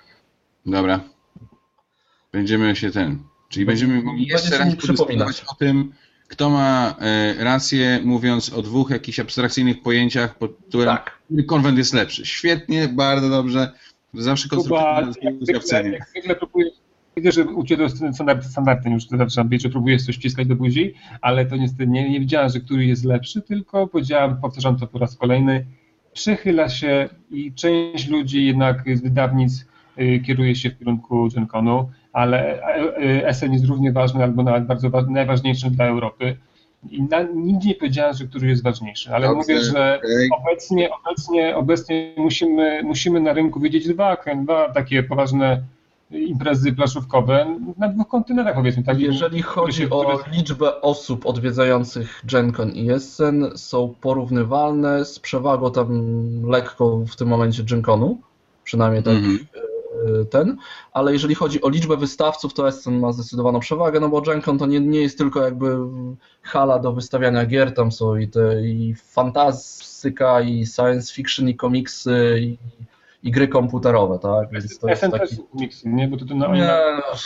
[0.66, 1.00] Dobra.
[2.32, 3.24] Będziemy się ten.
[3.54, 5.08] Czyli będziemy mogli jeszcze raz mi przypominać.
[5.08, 5.94] podyskutować o tym,
[6.28, 11.18] kto ma e, rację, mówiąc o dwóch jakichś abstrakcyjnych pojęciach, pod którym Tak.
[11.26, 12.26] który konwent jest lepszy.
[12.26, 13.72] Świetnie, bardzo dobrze.
[14.14, 14.50] Zawsze
[16.36, 16.66] próbuję,
[17.18, 20.18] widzę, że u Ciebie to jest standard, standardem już to zaczynam być, że próbujesz coś
[20.18, 24.38] wciskać do buzi, ale to niestety nie, nie wiedziałem, że który jest lepszy, tylko powiedziałem,
[24.42, 25.66] powtarzam to po raz kolejny,
[26.14, 29.66] przychyla się i część ludzi jednak z wydawnic
[30.00, 31.90] y, kieruje się w kierunku GenConu.
[32.14, 32.98] Ale e,
[33.28, 36.38] e, SN jest równie ważny albo nawet bardzo wa- najważniejszy dla Europy.
[36.92, 40.00] I na, nigdzie nie powiedziałem, że który jest ważniejszy, ale Dobrze, mówię, że
[40.42, 45.62] obecnie, obecnie, obecnie musimy, musimy na rynku widzieć dwa, dwa takie poważne
[46.12, 48.84] imprezy planszówkowe na dwóch kontynentach powiedzmy.
[48.84, 49.00] Tak?
[49.00, 55.88] Jeżeli chodzi o liczbę osób odwiedzających GenCon i Essen, są porównywalne z przewagą tam
[56.50, 58.18] lekko w tym momencie GenConu,
[58.64, 59.36] przynajmniej tak Mhm.
[59.56, 59.73] e,
[60.30, 60.58] ten,
[60.92, 64.66] ale jeżeli chodzi o liczbę wystawców, to Essen ma zdecydowaną przewagę, no bo GenCon to
[64.66, 65.78] nie, nie jest tylko jakby
[66.42, 72.40] hala do wystawiania gier, tam są i, te, i fantastyka, i science fiction, i komiksy,
[72.42, 72.58] i,
[73.24, 74.52] i gry komputerowe, tak?
[74.52, 75.28] Więc to jest SN taki...
[75.28, 76.08] też miksy, nie?
[76.08, 77.18] Bo to, to no, Nie, no,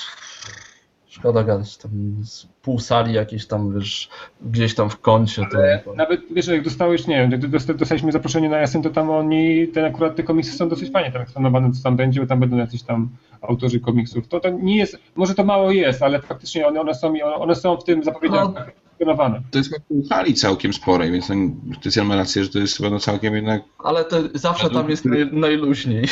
[1.18, 1.92] szkoda gadać, tam
[2.24, 4.10] z pół sali jakieś tam, wiesz,
[4.42, 5.42] gdzieś tam w kącie.
[5.52, 9.10] To, Nawet, wiesz, jak dostałeś, nie wiem, jak dosta- dostaliśmy zaproszenie na SN, to tam
[9.10, 12.40] oni, ten akurat te komiksy są dosyć fajnie tam eksponowane, co tam będzie, bo tam
[12.40, 13.10] będą jacyś tam
[13.42, 14.28] autorzy komiksów.
[14.28, 17.78] To, to nie jest, może to mało jest, ale faktycznie one, one, są, one są
[17.78, 18.62] w tym zapowiedziach No.
[18.92, 19.42] eksponowane.
[19.52, 22.90] To jest pół hali całkiem sporej, więc ten Tycjan ma rację, że to jest chyba
[22.90, 23.62] no całkiem jednak...
[23.84, 26.06] ale to zawsze tam jest naj, najluźniej.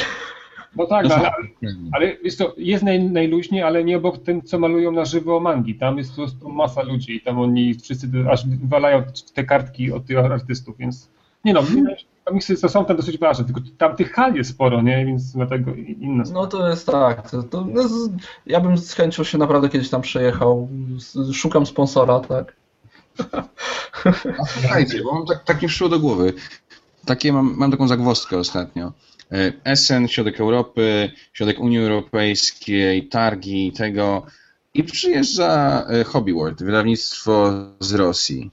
[0.76, 1.32] No tak, No, ale,
[1.92, 5.76] ale jest, to, jest naj, najluźniej, ale nie obok tym, co malują na żywo mangi.
[5.76, 10.06] Tam jest po prostu masa ludzi i tam oni wszyscy aż wywalają te kartki od
[10.06, 11.10] tych artystów, więc
[11.46, 11.64] nie no,
[12.26, 15.74] komiksy to są tam dosyć ważne, tylko tam tych hal jest sporo, nie, więc dlatego
[15.76, 17.30] inne No to jest tak.
[17.32, 17.82] To, to, no,
[18.46, 20.70] ja bym z chęcią się naprawdę kiedyś tam przejechał.
[21.34, 22.56] Szukam sponsora, tak?
[24.48, 26.34] Słuchajcie, bo mam tak, tak mi przyszło do głowy.
[27.06, 28.92] Takie mam, mam taką zagwozdkę ostatnio.
[29.32, 34.26] E, Essen, środek Europy, środek Unii Europejskiej, targi tego.
[34.74, 38.52] I przyjeżdża e, Hobby World, wydawnictwo z Rosji.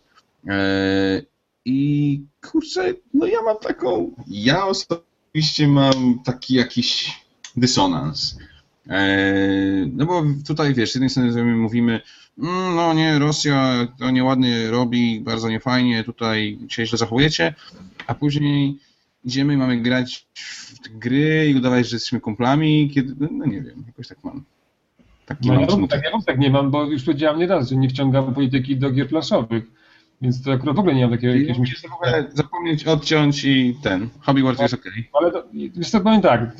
[0.48, 1.22] E,
[1.64, 4.14] I kurczę, no ja mam taką.
[4.28, 7.20] Ja osobiście mam taki jakiś
[7.56, 8.38] dysonans.
[9.92, 12.00] No bo tutaj wiesz, z jednej strony mówimy,
[12.38, 17.54] "Mm, no nie, Rosja to nieładnie robi, bardzo niefajnie, tutaj się źle zachowujecie,
[18.06, 18.78] a później
[19.24, 20.26] idziemy i mamy grać
[20.84, 24.44] w gry i udawać, że jesteśmy kumplami, kiedy, no, no nie wiem, jakoś tak mam.
[25.26, 26.02] Taki No, mam ja, smutek.
[26.02, 28.90] tak, ja tak nie mam, bo już powiedziałem nie raz, że nie wciągam polityki do
[28.90, 29.64] gier planszowych,
[30.22, 31.58] więc to akurat w ogóle nie mam takiego I jakiegoś...
[31.58, 35.10] musisz w ogóle zapomnieć, odciąć i ten, Hobby World jest okej.
[35.20, 35.44] Ale to,
[35.76, 36.56] wiesz co, powiem tak,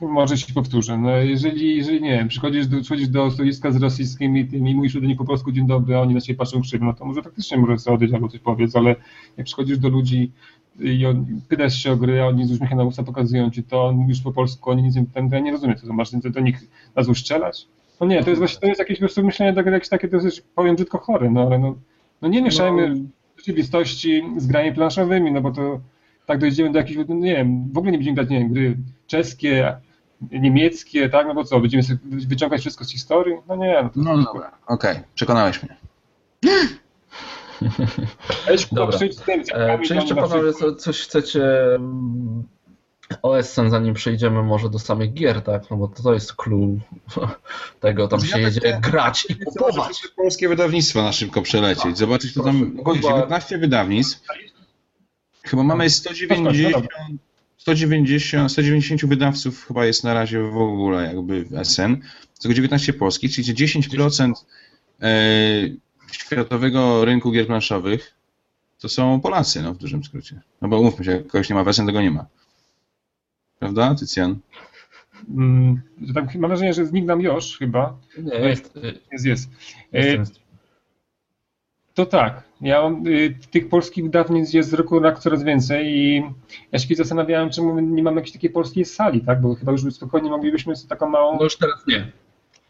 [0.00, 4.48] może się powtórzę, no jeżeli, jeżeli nie wiem, przychodzisz do, przychodzisz do stoiska z rosyjskimi
[4.48, 6.94] tymi, mówisz do nich po polsku dzień dobry, a oni na ciebie patrzą krzywo, no
[6.94, 8.96] to może faktycznie może sobie odejść albo coś powiedz, ale
[9.36, 10.32] jak przychodzisz do ludzi
[10.80, 13.92] i on, pytasz się o gry, a oni z uśmiechem na usta pokazują ci to,
[13.92, 16.40] mówisz po polsku, oni nic nie, ten, ja nie rozumiem, co to masz do, do
[16.40, 16.60] nich
[16.96, 17.66] na złość strzelać?
[18.00, 20.42] No nie, to jest właśnie, to jest jakieś po prostu myślenie takie, jakieś takie dosyć,
[20.54, 21.74] powiem brzydko chore, no ale no,
[22.22, 22.94] no nie mieszajmy
[23.36, 25.80] rzeczywistości z grami planszowymi, no bo to
[26.26, 28.76] tak dojdziemy do jakichś, no nie wiem, w ogóle nie będziemy grać, nie wiem, gry
[29.06, 29.76] czeskie,
[30.32, 33.34] niemieckie, tak, no bo co, będziemy sobie wyciągać wszystko z historii?
[33.48, 35.76] No nie, no to No dobra, okej, przekonałeś mnie.
[38.72, 38.98] Dobra.
[39.54, 42.42] E, czy to jeszcze panowie co, coś chcecie mm,
[43.22, 45.70] o Essen, zanim przejdziemy może do samych gier, tak?
[45.70, 46.78] No bo to jest clue
[47.80, 50.02] tego, tam się tak jedzie te- grać i kupować.
[50.16, 54.20] polskie wydawnictwa na szybko przelecieć, zobaczyć, co tam, Proszę, bo chyba- 19 wydawnictw,
[55.42, 56.86] chyba mamy 190,
[57.58, 61.96] 190, 190 wydawców chyba jest na razie w ogóle jakby w SN,
[62.34, 64.32] z tego 19 polskich, czyli 10%
[65.02, 65.08] e,
[66.12, 68.14] światowego rynku gier planszowych
[68.80, 70.40] to są Polacy, no w dużym skrócie.
[70.62, 72.26] No bo umówmy się, jak kogoś nie ma w SN, tego nie ma.
[73.58, 74.38] Prawda, Tycjan?
[75.28, 75.80] Mm,
[76.14, 77.96] tam, mam wrażenie, że zniknął już chyba.
[78.18, 78.74] Nie, jest,
[79.12, 79.50] Jest, jest.
[79.92, 80.48] jest, E.
[81.94, 82.42] To tak.
[82.60, 86.22] Ja mam, y, tych polskich wydawnictw jest z roku na rok coraz więcej i
[86.72, 89.40] ja się kiedyś zastanawiałem, czemu nie mamy jakiejś takiej polskiej sali, tak?
[89.40, 91.36] Bo chyba już spokojnie moglibyśmy sobie taką małą.
[91.36, 92.12] No już teraz nie.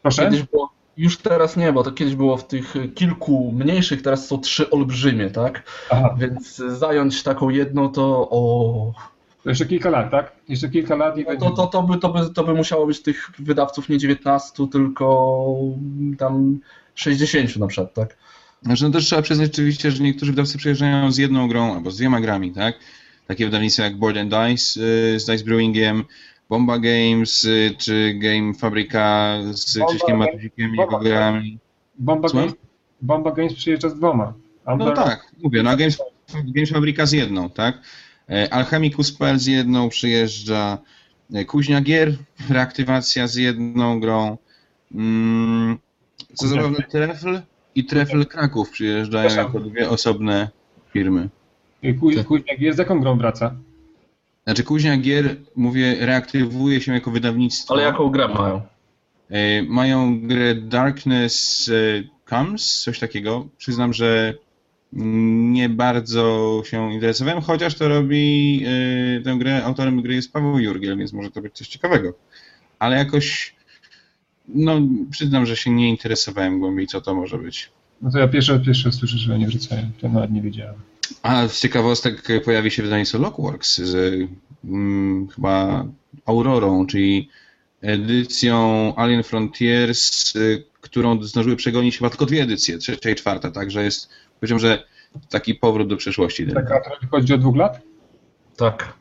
[0.03, 0.22] Proszę?
[0.22, 4.38] Kiedyś było, już teraz nie, bo to kiedyś było w tych kilku mniejszych, teraz są
[4.38, 5.62] trzy olbrzymie, tak?
[5.90, 8.92] Aha, Więc zająć taką jedną to o.
[9.42, 10.32] to jeszcze kilka lat, tak?
[10.48, 13.02] Jeszcze kilka lat i No to, to, to, by, to, by, to by musiało być
[13.02, 15.46] tych wydawców nie 19, tylko
[16.18, 16.58] tam
[16.94, 18.16] 60 na przykład, tak?
[18.62, 21.96] Znaczy, no też trzeba przyznać oczywiście, że niektórzy wydawcy przyjeżdżają z jedną grą albo z
[21.96, 22.74] dwiema grami, tak?
[23.26, 26.04] Takie wydawnictwa jak Board and Dice y, z Dice Brewingiem,
[26.48, 31.58] Bomba Games y, czy Game Fabryka z Bomba Krzyśkiem Matuzikiem i jego grami.
[31.98, 32.28] Bomba?
[32.28, 32.52] Games,
[33.02, 34.32] Bomba Games przyjeżdża z dwoma.
[34.78, 35.98] No tak, mówię, no a Games,
[36.44, 37.78] Games Fabryka z jedną, tak?
[38.30, 40.78] E, Alchemicus.pl z jedną przyjeżdża,
[41.34, 42.16] e, Kuźnia Gier,
[42.50, 44.38] reaktywacja z jedną grą.
[44.94, 45.78] Mm,
[46.34, 47.40] co Kuźnia zabawne, Trefl
[47.74, 50.48] i Trefl Kraków przyjeżdżają jako dwie osobne
[50.92, 51.28] firmy.
[52.00, 53.54] Ku- Kuźniak jest z jaką grą wraca?
[54.48, 57.74] Znaczy Kuźnia Gier, mówię, reaktywuje się jako wydawnictwo.
[57.74, 58.62] Ale jaką grę mają?
[59.30, 63.48] E, Mają grę Darkness e, Comes, coś takiego.
[63.58, 64.34] Przyznam, że
[64.92, 70.98] nie bardzo się interesowałem, chociaż to robi e, tę grę, autorem gry jest Paweł Jurgiel,
[70.98, 72.14] więc może to być coś ciekawego.
[72.78, 73.54] Ale jakoś,
[74.48, 74.80] no
[75.11, 77.70] przyznam, że się nie interesowałem głębiej, co to może być.
[78.02, 79.90] No to ja pierwszy, pierwszy słyszę, że oni wrzucają.
[80.00, 80.74] To nawet nie wiedziałem.
[81.22, 84.28] A z ciekawostek pojawi się wydawnictwo Lockworks z
[84.64, 85.84] mm, chyba
[86.26, 87.28] Aurorą, czyli
[87.80, 93.84] edycją Alien Frontiers, y, którą zdążyły przegonić chyba tylko dwie edycje, trzecia i czwarta, także
[93.84, 94.08] jest,
[94.40, 94.84] powiedziałbym, że
[95.28, 96.46] taki powrót do przeszłości.
[96.46, 97.80] Tak, a to chodzi o dwóch lat?
[98.56, 98.92] Tak.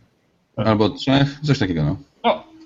[0.56, 1.98] Albo trzech, coś takiego, no.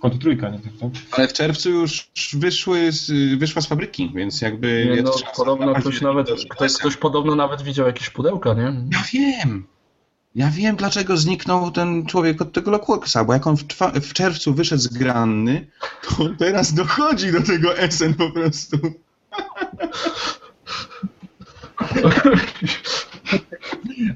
[0.02, 0.92] Końcu trójka, nie tak, tak?
[1.12, 4.86] Ale w czerwcu już wyszły z, wyszła z fabryki, więc jakby...
[4.86, 8.74] Nie, jest no, podobno ktoś nawet, ktoś, ktoś podobno nawet widział jakieś pudełka, nie?
[8.92, 9.68] Ja wiem!
[10.36, 14.14] Ja wiem, dlaczego zniknął ten człowiek od tego Lockworksa, bo jak on w, czwa- w
[14.14, 15.68] czerwcu wyszedł z Granny,
[16.02, 18.78] to on teraz dochodzi do tego SN po prostu.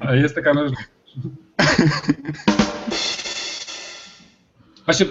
[0.00, 0.88] Ale jest taka możliwość.
[4.86, 5.06] Właśnie,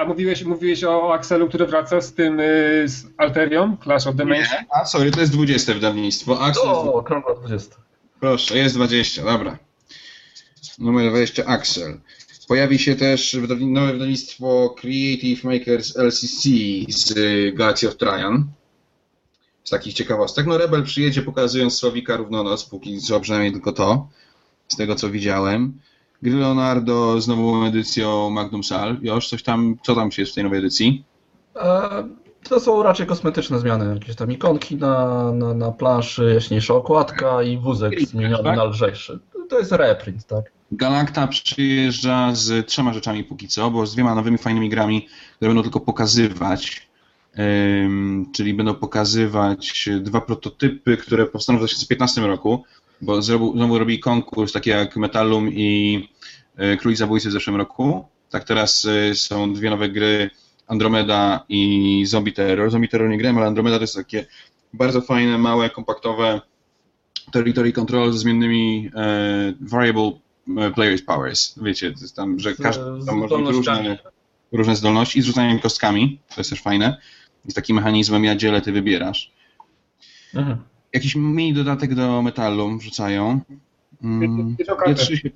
[0.00, 4.52] a mówiłeś, mówiłeś o Axelu, który wraca z tym, y, z Alterion, Clash of Dimensions?
[4.52, 4.66] Nie?
[4.70, 6.40] A sorry, to jest 20 wydawnictwo.
[6.40, 7.76] Axel, O, okrągła 20.
[8.20, 9.58] proszę, jest 20, dobra.
[10.78, 12.00] Numer 20, Axel.
[12.48, 16.48] Pojawi się też nowe wydawnictwo Creative Makers LCC
[16.88, 18.44] z y, Galaxy of Traian.
[19.64, 20.46] Z takich ciekawostek.
[20.46, 24.08] No Rebel przyjedzie pokazując Słowika Równonoc, póki co przynajmniej tylko to,
[24.68, 25.80] z tego co widziałem.
[26.22, 28.96] Gry Leonardo z nową edycją Magnum Sal.
[29.02, 31.04] Już coś tam, co tam się jest w tej nowej edycji?
[31.56, 32.08] E,
[32.48, 37.58] To są raczej kosmetyczne zmiany, jakieś tam ikonki na, na, na planszy, jaśniejsza okładka i
[37.58, 38.56] wózek zmieniony tak?
[38.56, 39.18] na lżejszy.
[39.48, 40.52] To jest reprint, tak?
[40.72, 45.62] Galacta przyjeżdża z trzema rzeczami póki co, bo z dwiema nowymi fajnymi grami, które będą
[45.62, 46.90] tylko pokazywać.
[47.38, 52.64] Ym, czyli będą pokazywać dwa prototypy, które powstaną w 2015 roku,
[53.00, 56.08] bo znowu robi konkurs, taki jak Metallum i
[56.60, 58.04] y, Królik Zabójcy w zeszłym roku.
[58.30, 60.30] Tak teraz y, są dwie nowe gry,
[60.66, 62.70] Andromeda i Zombie Terror.
[62.70, 64.26] Zombie Terror nie grałem, ale Andromeda to jest takie
[64.72, 66.40] bardzo fajne, małe, kompaktowe
[67.32, 70.12] territory control ze zmiennymi e, variable
[70.56, 71.58] e, players powers.
[71.62, 73.98] Wiecie, jest tam, że każdy tam może mieć różne,
[74.52, 76.96] różne zdolności i z rzucaniem kostkami, to jest też fajne.
[77.44, 79.32] I z takim mechanizmem ja dzielę, ty wybierasz.
[80.34, 80.58] Mhm.
[80.94, 83.40] Jakiś mini dodatek do metalu wrzucają.
[84.02, 85.02] Mm, Wiecie o kartę.
[85.02, 85.30] G3, się-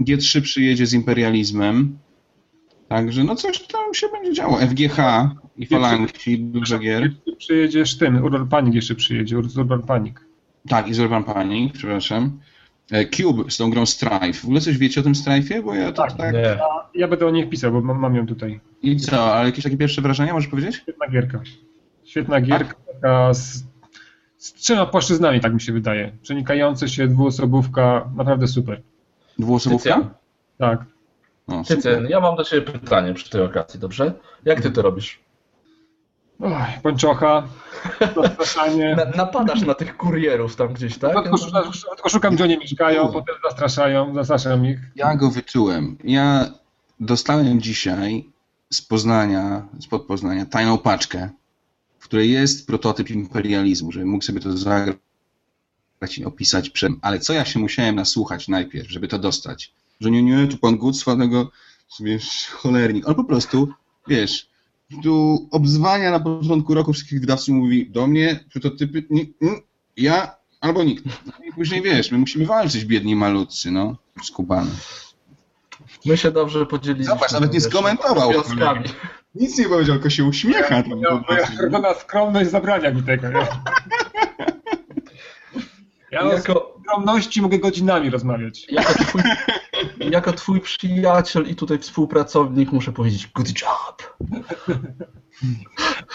[0.00, 1.98] G3 przyjedzie z imperializmem.
[2.88, 4.58] Także no coś tam się będzie działo.
[4.60, 4.98] FGH
[5.56, 7.12] i Falangi, dużo gier.
[7.38, 10.16] Przyjedziesz tym, Urban Panic jeszcze przyjedzie, Urban Panic.
[10.68, 12.40] Tak, i z Urban Panic, przepraszam.
[12.90, 14.32] E, Cube z tą grą Strife.
[14.32, 15.62] W ogóle coś wiecie o tym Strife'ie?
[15.64, 16.16] Bo ja to tak...
[16.16, 16.34] Tak.
[16.94, 18.60] Ja będę o nich pisał, bo mam, mam ją tutaj.
[18.82, 20.76] I co, ale jakieś takie pierwsze wrażenia możesz powiedzieć?
[20.76, 21.40] Świetna gierka.
[22.04, 23.64] Świetna gierka, taka z,
[24.38, 26.12] z trzema płaszczyznami, tak mi się wydaje.
[26.22, 28.82] Przenikające się, dwuosobówka, naprawdę super.
[29.38, 30.10] Dwuosobówka?
[30.58, 30.84] Tak.
[31.48, 31.62] No,
[32.08, 34.12] ja mam do Ciebie pytanie przy tej okazji, dobrze?
[34.44, 35.20] Jak Ty to robisz?
[36.40, 37.42] Oj, pończocha,
[38.16, 38.94] zastraszanie.
[38.98, 41.22] Na, napadasz na tych kurierów tam gdzieś, tak?
[41.22, 44.78] Tylko, szukam- tylko szukam, gdzie oni mieszkają, potem zastraszają, zastraszam ich.
[44.96, 45.98] Ja go wyczułem.
[46.04, 46.50] Ja
[47.00, 48.30] dostałem dzisiaj
[48.70, 51.30] z Poznania, spod Poznania, tajną paczkę,
[52.08, 54.98] której jest prototyp imperializmu, żebym mógł sobie to zagrać
[56.18, 56.92] i opisać przed.
[57.02, 59.72] Ale co ja się musiałem nasłuchać najpierw, żeby to dostać?
[60.00, 61.50] Że nie, nie, tu pan Gucwa tego,
[62.00, 63.08] wiesz, cholernik.
[63.08, 63.68] On po prostu,
[64.08, 64.48] wiesz,
[65.02, 69.60] tu obzwania na początku roku wszystkich wydawców mówi do mnie prototypy, nie, mm,
[69.96, 71.04] ja albo nikt.
[71.26, 74.70] No I później wiesz, my musimy walczyć, biedni malutcy, no, skubany.
[76.04, 77.14] My się dobrze podzieliliśmy.
[77.14, 78.32] Zobacz, nawet nie skomentował.
[79.40, 80.82] Nic nie powiedział, tylko się uśmiecha.
[80.82, 81.00] tam
[81.70, 83.28] po moja skromność zabrania mi tego.
[86.10, 88.66] Ja, ja o Jako, skromności mogę godzinami rozmawiać.
[88.72, 89.22] jako, twój,
[90.10, 94.16] jako twój przyjaciel i tutaj współpracownik muszę powiedzieć good job.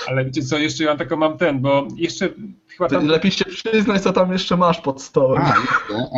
[0.07, 2.29] Ale wiecie co, jeszcze ja taką mam ten, bo jeszcze
[2.67, 3.05] chyba tam...
[3.07, 5.41] lepiej się przyznać, co tam jeszcze masz pod stołem.
[5.43, 5.53] A,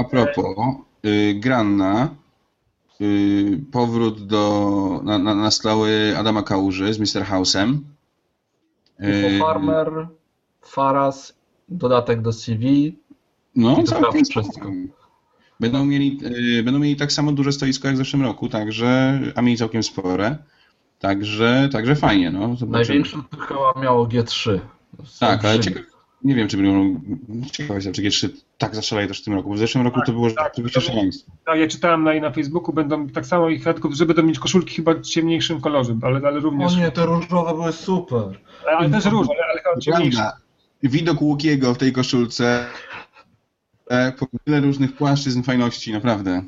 [0.02, 0.46] a propos,
[1.06, 2.10] y, Granna,
[3.72, 7.26] powrót do, na, na, na stały Adama Kałuży z Mr.
[7.26, 7.78] House'em.
[9.00, 10.08] Y, Info Farmer,
[10.62, 11.34] Faras,
[11.70, 12.96] dodatek do CV.
[13.56, 14.72] No, całkiem wszystko.
[15.60, 16.20] Będą mieli,
[16.60, 19.84] y, będą mieli tak samo duże stoisko jak w zeszłym roku, także, a mieli całkiem
[19.84, 20.38] spore.
[21.00, 22.56] Także, także fajnie, no.
[22.56, 23.04] Zobaczymy.
[23.04, 24.60] To chyba miało G3.
[25.20, 25.86] Tak, ale ciekawe,
[26.24, 27.02] Nie wiem, czy będą.
[27.52, 30.32] Ciekawe czy G3 tak zaszaleje też w tym roku, bo w zeszłym roku to było
[30.32, 31.32] tak, rzeczywiście to- szaleństwo.
[31.46, 34.76] Tak, ja czytałem na, na Facebooku, będą tak samo ich tylko, że będą mieć koszulki
[34.76, 36.76] chyba w ciemniejszym kolorze, ale, ale O również.
[36.78, 38.40] nie, te różowe były super.
[38.78, 40.18] ale też róż, ale, ale chyba ciemniejszy.
[40.18, 40.38] Prawda.
[40.84, 42.66] Widok Łukiego w tej koszulce.
[43.90, 46.44] e, Po tyle różnych płaszczyzn fajności, naprawdę.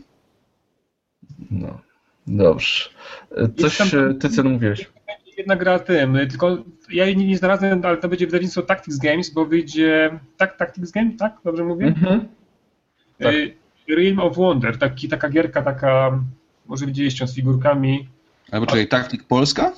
[1.52, 1.80] No,
[2.28, 2.90] dobrze.
[3.38, 4.90] E, Coś tam- e, ty co mówiłeś?
[5.38, 6.58] Jedna gra tym, y, tylko
[6.90, 10.20] ja jej nie, nie znalazłem, ale to będzie wydawnictwo Tactics Games, bo wyjdzie.
[10.38, 11.38] Tak, Tactics Games, tak?
[11.44, 11.86] Dobrze mówię?
[11.86, 12.28] Mhm.
[13.20, 13.36] tak.
[13.90, 16.20] Realm of Wonder, taki, taka gierka, taka.
[16.66, 18.08] Może widzieliście ją z figurkami.
[18.52, 19.72] Albo czekaj, Taktik Polska?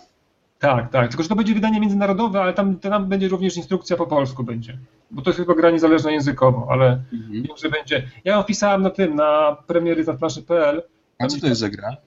[0.59, 1.07] Tak, tak.
[1.07, 4.77] Tylko, że to będzie wydanie międzynarodowe, ale tam, tam będzie również instrukcja po polsku będzie.
[5.11, 7.01] Bo to jest chyba gra niezależna językowo, ale
[7.31, 8.07] wiem, że będzie.
[8.23, 10.83] Ja ją wpisałem na tym, na premiery na planszy.pl
[11.19, 11.97] A co to jest za gra?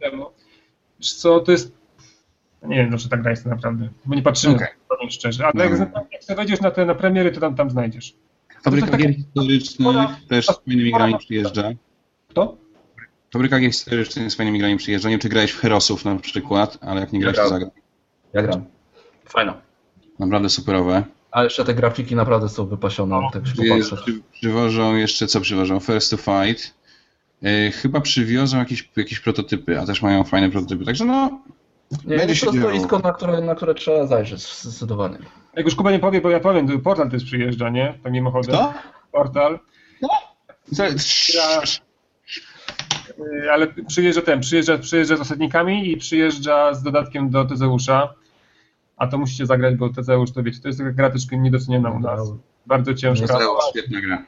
[1.01, 1.80] Wiesz co, to jest.
[2.63, 4.69] Nie wiem, czy ta gra jest naprawdę, bo nie patrzyłem, Okej.
[4.89, 5.47] powiem szczerze.
[5.47, 6.03] Ale jak, Dobra.
[6.13, 8.15] jak sobie wejdziesz na te na premiery, to tam, tam znajdziesz.
[8.63, 11.71] Fabryka to taka- gier historycznych też z fajnymi grami przyjeżdża.
[12.29, 12.57] Kto?
[13.33, 15.09] Fabryka gier historycznych z fajnymi grami przyjeżdża.
[15.09, 17.71] Nie wiem, czy grałeś w Herosów na przykład, ale jak nie grałeś, to zagraj.
[18.33, 18.65] Ja gram.
[19.25, 19.55] Fajna.
[20.19, 21.05] Naprawdę superowe.
[21.31, 23.53] Ale jeszcze te grafiki naprawdę są wypasione, jak tak się
[23.97, 25.81] przy, przywożą jeszcze, co przywożą?
[25.81, 26.75] First to Fight.
[27.43, 30.85] E, chyba przywiozą jakieś, jakieś prototypy, a też mają fajne prototypy.
[30.85, 31.41] Także no,
[32.05, 35.19] Będzie jest się to stoisko, na które, na które trzeba zajrzeć, zdecydowanie.
[35.57, 37.99] Jak już Kuba nie powie, bo ja powiem, to portal też przyjeżdża, nie?
[38.03, 38.55] Tak mimochodem.
[38.57, 38.73] kto?
[39.13, 39.59] Portal.
[40.77, 40.85] Co?
[40.85, 40.91] Ja-
[43.45, 48.15] Y, Ale przyjeżdża ten, przyjeżdża, przyjeżdża z osadnikami i przyjeżdża z dodatkiem do Tezeusza.
[48.97, 52.01] A to musicie zagrać, bo Tezeusz to wiecie, to jest taka gra troszkę niedoceniona u
[52.01, 52.21] nas.
[52.67, 53.39] Bardzo ciężka.
[53.71, 54.25] Świetna gra.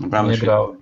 [0.00, 0.54] Naprawdę Nie świetna.
[0.54, 0.76] grałem.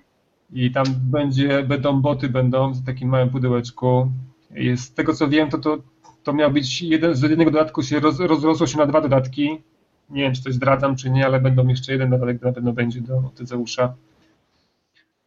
[0.52, 4.10] I tam będzie, będą boty będą w takim małym pudełeczku.
[4.56, 5.76] I Z tego co wiem, to, to,
[6.22, 9.62] to miał być jeden, z jednego dodatku się roz, rozrosło się na dwa dodatki.
[10.10, 13.00] Nie wiem, czy coś zdradzam, czy nie, ale będą jeszcze jeden dodatek na pewno będzie
[13.00, 13.94] do Tezeusza.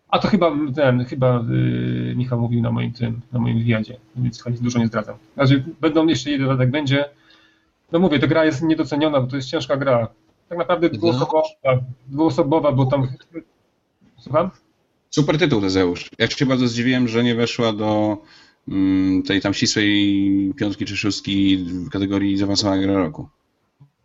[0.09, 4.43] A to chyba ten, chyba yy, Michał mówił na moim tym, na moim wywiadzie, więc
[4.43, 5.15] chyba dużo nie zdradzam.
[5.33, 7.05] Znaczy, będą jeszcze jeden dodatek będzie.
[7.91, 10.07] No mówię, ta gra jest niedoceniona, bo to jest ciężka gra.
[10.49, 11.41] Tak naprawdę dwuosobowa,
[12.07, 13.07] dwuosobowa bo tam.
[14.17, 14.49] Słucham?
[15.09, 16.09] Super tytuł, Tezeusz.
[16.19, 18.17] Ja się bardzo zdziwiłem, że nie weszła do
[19.27, 23.29] tej tam ścisłej piątki czy szóstki w kategorii zaawansowana gra roku.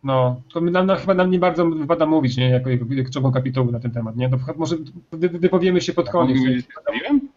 [0.03, 2.85] No, to nam, nam, chyba nam nie bardzo wypada mówić, nie, jako, jako,
[3.15, 4.29] jako kapitułu na ten temat, nie?
[4.29, 4.75] No, może
[5.11, 6.37] wy, wypowiemy się pod koniec.
[6.37, 6.61] Nie?
[6.61, 7.29] zdziwiłem?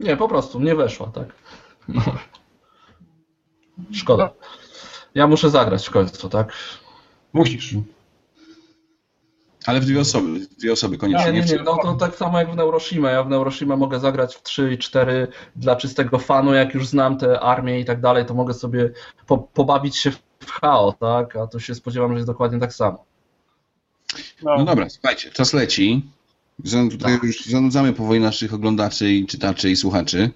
[0.00, 1.34] Nie, po prostu, nie weszła, tak.
[1.88, 2.02] No.
[3.92, 4.30] Szkoda.
[5.14, 6.52] Ja muszę zagrać w końcu, tak?
[7.32, 7.74] Musisz.
[9.66, 11.32] Ale w dwie osoby, w dwie osoby koniecznie.
[11.32, 13.10] Nie, nie, nie, no to tak samo jak w Neuroshima.
[13.10, 17.18] Ja w Neuroshima mogę zagrać w 3 i 4 dla czystego fanu, jak już znam
[17.18, 18.90] te armie i tak dalej, to mogę sobie
[19.26, 21.36] po, pobawić się w chaos, tak?
[21.36, 23.04] A tu się spodziewam, że jest dokładnie tak samo.
[24.42, 26.02] No, No dobra, słuchajcie, czas leci.
[26.90, 27.22] Tutaj Tak.
[27.22, 30.30] już zanudzamy powoli naszych oglądaczy i czytaczy i słuchaczy.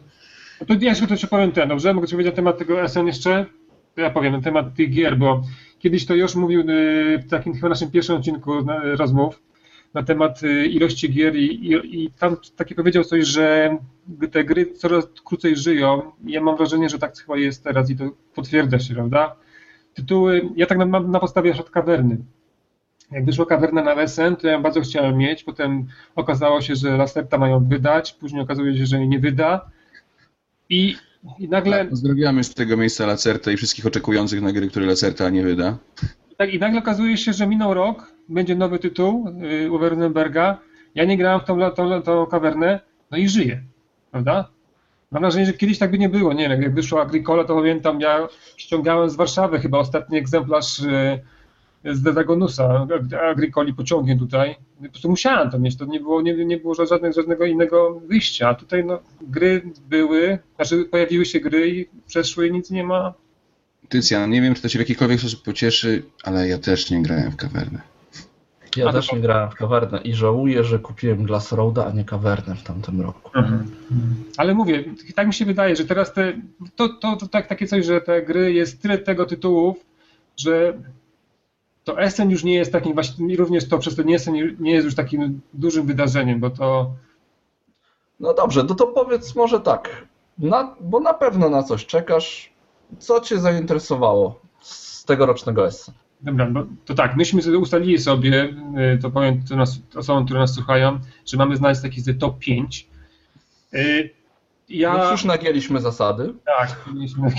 [0.61, 1.95] No to ja jeszcze to się powiem ten, dobrze?
[1.95, 3.47] Mogę ci powiedzieć na temat tego SN jeszcze?
[3.95, 5.43] To ja powiem na temat tych gier, bo
[5.85, 9.43] kiedyś to już mówił y, w takim chyba naszym pierwszym odcinku na- rozmów
[9.95, 13.79] na temat y, ilości gier i, i, i tam taki powiedział coś, że
[14.33, 16.13] te gry coraz krócej żyją.
[16.27, 18.05] Ja mam wrażenie, że tak chyba jest teraz i to
[18.35, 19.37] potwierdza się, prawda?
[19.95, 22.17] Tytuły, ja tak mam na podstawie na kawerny.
[23.11, 27.39] Jak wyszła kawerna na SN, to ja bardzo chciałem mieć, potem okazało się, że Lacerta
[27.39, 29.71] mają wydać, później okazuje się, że nie wyda.
[30.69, 30.97] I,
[31.39, 35.43] i nagle Pozdrawiamy z tego miejsca Lacerta i wszystkich oczekujących na gry, które Lacerta nie
[35.43, 35.79] wyda.
[36.37, 40.57] Tak, i nagle okazuje się, że minął rok, będzie nowy tytuł yy.
[40.95, 43.63] Ja nie grałem w tą, tą, tą kawernę, no i żyję,
[44.11, 44.49] prawda?
[45.11, 46.33] Mam wrażenie, że kiedyś tak by nie było.
[46.33, 51.21] Nie wiem, jak wyszła Agricola, to pamiętam, ja ściągałem z Warszawy chyba ostatni egzemplarz yy,
[51.93, 52.87] z Dragonusa,
[53.31, 54.57] Agricoli pociągiem tutaj.
[54.83, 58.49] Po prostu musiałem to mieć, to nie było, nie, nie było żadnego, żadnego innego wyjścia.
[58.49, 63.15] A tutaj no, gry były, znaczy pojawiły się gry i przeszły i nic nie ma.
[63.89, 67.31] Tycjan, nie wiem, czy to cię w jakikolwiek sposób pocieszy, ale ja też nie grałem
[67.31, 67.81] w kawernę.
[68.77, 72.05] Ja A też nie grałem w kawernę i żałuję, że kupiłem Glass Roada, a nie
[72.05, 73.31] kawernę w tamtym roku.
[74.37, 76.33] Ale mówię, tak mi się wydaje, że teraz te,
[76.77, 79.77] to, to, to tak, takie coś, że te gry jest tyle tego tytułów,
[80.37, 80.79] że
[81.85, 84.85] to Essen już nie jest takim właśnie, również to przez to nie, Essen nie jest
[84.85, 86.91] już takim dużym wydarzeniem, bo to
[88.21, 90.07] No dobrze, no to powiedz może tak,
[90.39, 92.53] na, bo na pewno na coś czekasz.
[92.99, 95.95] Co cię zainteresowało z tegorocznego Essen?
[96.21, 98.55] Dobra, bo to tak, myśmy sobie ustalili sobie,
[98.95, 102.39] y, to powiem to nas, osobom, które nas słuchają, że mamy znaleźć taki z top
[102.39, 102.89] 5.
[103.75, 104.11] Y,
[104.69, 106.35] Ja, Więc już nagięliśmy zasady.
[106.47, 106.85] tak,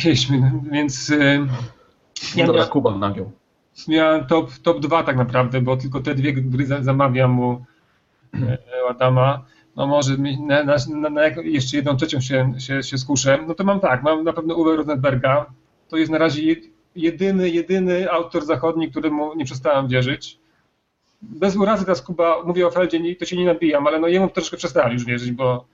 [0.05, 3.31] mieliśmy, więc y, No ja, dobra, ja, Kuba nagiął.
[3.87, 7.39] Miałem top, top 2 tak naprawdę, bo tylko te dwie gry za- zamawiam
[8.33, 8.57] e,
[8.89, 9.45] Adama.
[9.75, 13.39] No może na, na, na, na jeszcze jedną trzecią się, się, się skuszę.
[13.47, 15.45] No to mam tak, mam na pewno Uwe Rosenberga.
[15.89, 16.55] To jest na razie je-
[16.95, 20.39] jedyny, jedyny autor zachodni, któremu nie przestałem wierzyć.
[21.21, 24.57] Bez urazy teraz Kuba, mówię o Feldzie, to się nie nabijam, ale no jemu troszkę
[24.57, 25.65] przestałem już wierzyć, bo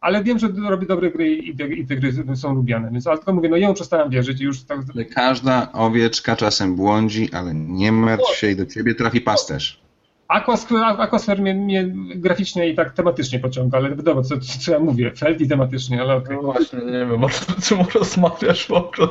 [0.00, 3.16] ale wiem, że robi dobre gry i te, i te gry są lubiane, więc ale
[3.18, 4.78] tylko mówię, no jemu przestałem wierzyć i już tak
[5.14, 9.80] każda owieczka czasem błądzi, ale nie martw się i do ciebie trafi pasterz.
[10.28, 11.84] Aquasphere, Aquasphere mnie, mnie
[12.16, 16.14] graficznie i tak tematycznie pociąga, ale wiadomo, co, co ja mówię, Feld i tematycznie, ale
[16.16, 16.36] okej.
[16.36, 17.28] No właśnie, nie wiem, o
[17.62, 19.08] czym rozmawiasz w ogóle.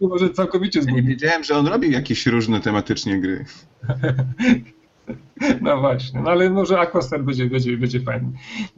[0.00, 1.06] Może całkowicie Nie zgubić.
[1.06, 3.44] wiedziałem, że on robił jakieś różne tematycznie gry.
[5.60, 8.32] No właśnie, no ale może Aquasphere będzie, będzie, będzie fajny.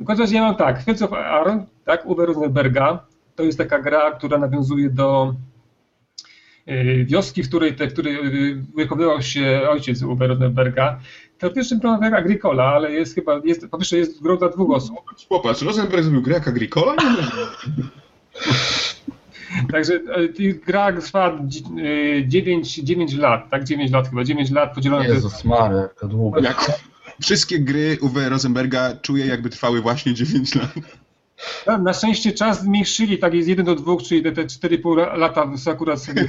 [0.07, 3.07] Chociaż ja mam tak, Fields of Aaron, tak, Uwe Rosenberga,
[3.37, 5.35] to jest taka gra, która nawiązuje do
[6.69, 8.15] y, wioski, w której, te, w której
[8.51, 11.01] y, wychowywał się ojciec Uwe Rosenberga.
[11.39, 14.97] Teoretycznie wygląda jak Agricola, ale jest chyba, jest, po pierwsze jest grą dla dwóch osób,
[15.29, 16.95] Popatrz, Rosenberg zrobił grę jak Agricola?
[19.73, 21.39] Także e, gra trwa
[22.27, 23.65] 9, 9 lat, tak?
[23.65, 26.41] 9 lat chyba, 9 lat podzielone to jest Jezus Maria, jaka długa.
[26.41, 26.73] Jak
[27.23, 30.71] wszystkie gry Uwe Rosenberga czuję jakby trwały właśnie 9 lat.
[31.67, 35.51] na, na szczęście czas zmniejszyli, tak jest 1 do 2, czyli te, te 4,5 lata
[35.65, 36.29] to akurat sobie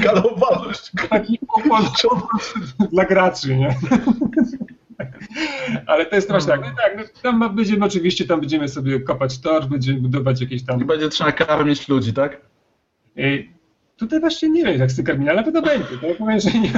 [0.00, 0.92] Skalowalność.
[1.10, 1.84] taki opłat
[2.92, 3.76] dla graczy, nie?
[5.86, 6.52] Ale to jest straszne.
[6.52, 10.62] Tak, no tak, no, tam będziemy oczywiście, tam będziemy sobie kopać tor, będziemy budować jakieś
[10.62, 10.86] I tam...
[10.86, 12.40] będzie trzeba karmić ludzi, tak?
[13.16, 13.60] Ej,
[14.00, 15.88] Tutaj właśnie nie wiem, jak z tym ale to będzie.
[16.00, 16.70] To ja powiem, że nie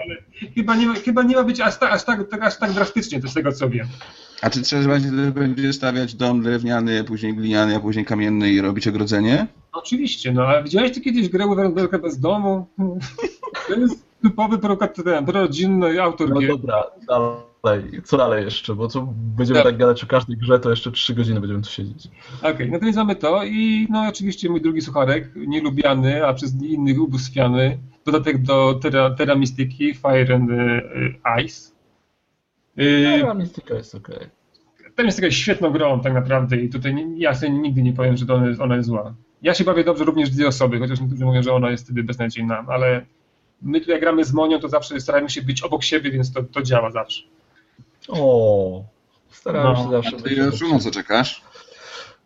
[0.00, 0.16] ale
[0.54, 3.20] chyba nie, ma, chyba nie ma być aż, ta, aż, tak, tak, aż tak drastycznie,
[3.22, 3.86] to z tego co wiem.
[4.42, 4.98] A czy trzeba
[5.34, 9.46] będzie stawiać dom drewniany, później gliniany, a później kamienny i robić ogrodzenie?
[9.72, 12.66] Oczywiście, no ale widziałeś ty kiedyś grę Uwerenberga bez domu?
[13.68, 16.50] To jest typowy prokat- ten, prorodzinny autor No gier.
[16.50, 16.84] dobra,
[17.64, 18.02] dalej.
[18.04, 18.74] Co dalej jeszcze?
[18.74, 19.66] Bo co będziemy Tak.
[19.68, 22.08] tak gadać o każdej grze, to jeszcze 3 godziny będziemy tu siedzieć.
[22.42, 26.62] Okej, no to więc mamy to i no oczywiście mój drugi sucharek, nielubiany, a przez
[26.62, 29.34] innych ubóstwiany, dodatek do Terra, Terra
[30.02, 31.70] Fire and y, Ice.
[32.78, 34.26] Y, No, Mystica jest okej.
[34.94, 38.16] Ten jest jakaś świetną grą tak naprawdę i tutaj nie, ja sobie nigdy nie powiem,
[38.16, 39.14] że ona jest, ona jest zła.
[39.42, 42.64] Ja się bawię dobrze również dwie osoby, chociaż niektórzy mówią, że ona jest wtedy beznadziejna,
[42.68, 43.06] ale
[43.62, 46.42] my tu jak gramy z Monią, to zawsze staramy się być obok siebie, więc to,
[46.42, 47.22] to działa zawsze.
[48.08, 48.84] O,
[49.30, 50.16] starałem No, się zawsze.
[50.16, 51.42] A ty już na co czekasz?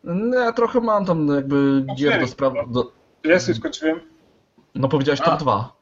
[0.04, 2.52] No, ja trochę mam tam jakby gier do spraw...
[2.70, 2.92] Do...
[3.24, 4.00] Ja sobie skończyłem.
[4.74, 5.24] No powiedziałeś A.
[5.24, 5.72] top 2.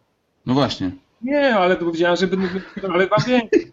[0.47, 0.91] No właśnie.
[1.23, 2.49] Nie, ale to powiedziałem, że będę,
[2.95, 3.71] ale mam więcej.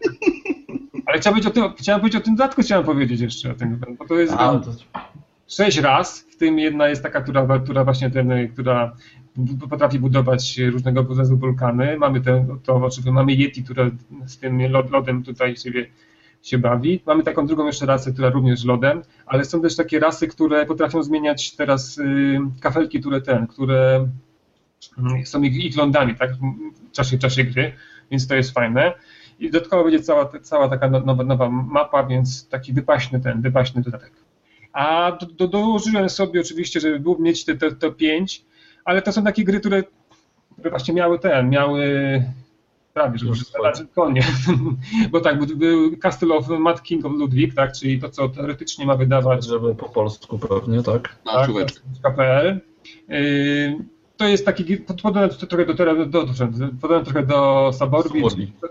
[1.06, 3.80] Ale chciałem powiedzieć, o tym, chciałem powiedzieć o tym dodatku, chciałem powiedzieć jeszcze o tym,
[3.98, 4.70] bo to jest A, to...
[5.48, 8.96] sześć raz, w tym jedna jest taka, która, która właśnie ten, która
[9.70, 11.96] potrafi budować różnego rodzaju wulkany.
[11.98, 13.90] Mamy te, to oczywiście mamy Yeti, która
[14.26, 15.86] z tym lod, lodem tutaj siebie
[16.42, 17.02] się bawi.
[17.06, 21.02] Mamy taką drugą jeszcze rasę, która również lodem, ale są też takie rasy, które potrafią
[21.02, 24.08] zmieniać teraz y, kafelki, które ten, które
[24.98, 26.30] mm, są ich, ich lądami, tak,
[26.90, 27.72] w czasie, czasie gry,
[28.10, 28.92] więc to jest fajne.
[29.38, 33.82] I dodatkowo będzie cała, cała taka no- nowa, nowa mapa, więc taki wypaśny ten, wypaśny
[33.82, 34.12] dodatek.
[34.72, 38.44] A do, do, dołożyłem sobie oczywiście, żeby był, mieć te, te, te pięć,
[38.84, 39.82] ale to są takie gry, które,
[40.52, 41.84] które właśnie miały ten, miały
[43.02, 43.72] prawie, że Już już swoje.
[43.94, 44.22] konie.
[45.10, 48.86] Bo tak, był- był Castle of Mad King of Ludwig, tak, czyli to, co teoretycznie
[48.86, 51.16] ma wydawać Żeby po polsku pewnie, tak?
[51.24, 51.50] Na tak.
[52.02, 52.60] KPL.
[53.08, 53.84] Yy,
[54.16, 56.24] To jest taki, podobne trochę do, do, do,
[56.88, 58.22] do, trochę do Saborbi,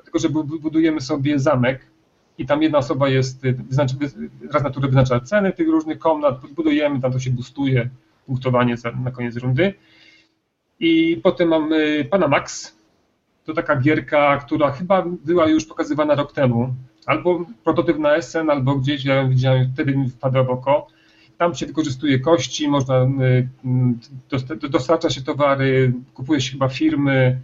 [0.03, 1.85] tylko że bu- budujemy sobie zamek
[2.37, 5.99] i tam jedna osoba jest, y, wyznaczy, wy- raz na turę wyznacza ceny tych różnych
[5.99, 7.89] komnat, budujemy, tam to się boostuje,
[8.25, 9.73] punktowanie na koniec rundy.
[10.79, 12.75] I potem mamy Panamax,
[13.49, 16.73] to taka gierka, która chyba była już pokazywana rok temu,
[17.05, 20.87] albo prototyp na SN, albo gdzieś, ja widziałem, wtedy mi wpadła w oko.
[21.37, 23.47] Tam się wykorzystuje kości, można, y,
[24.31, 27.39] dosta- dostarcza się towary, kupuje się chyba firmy.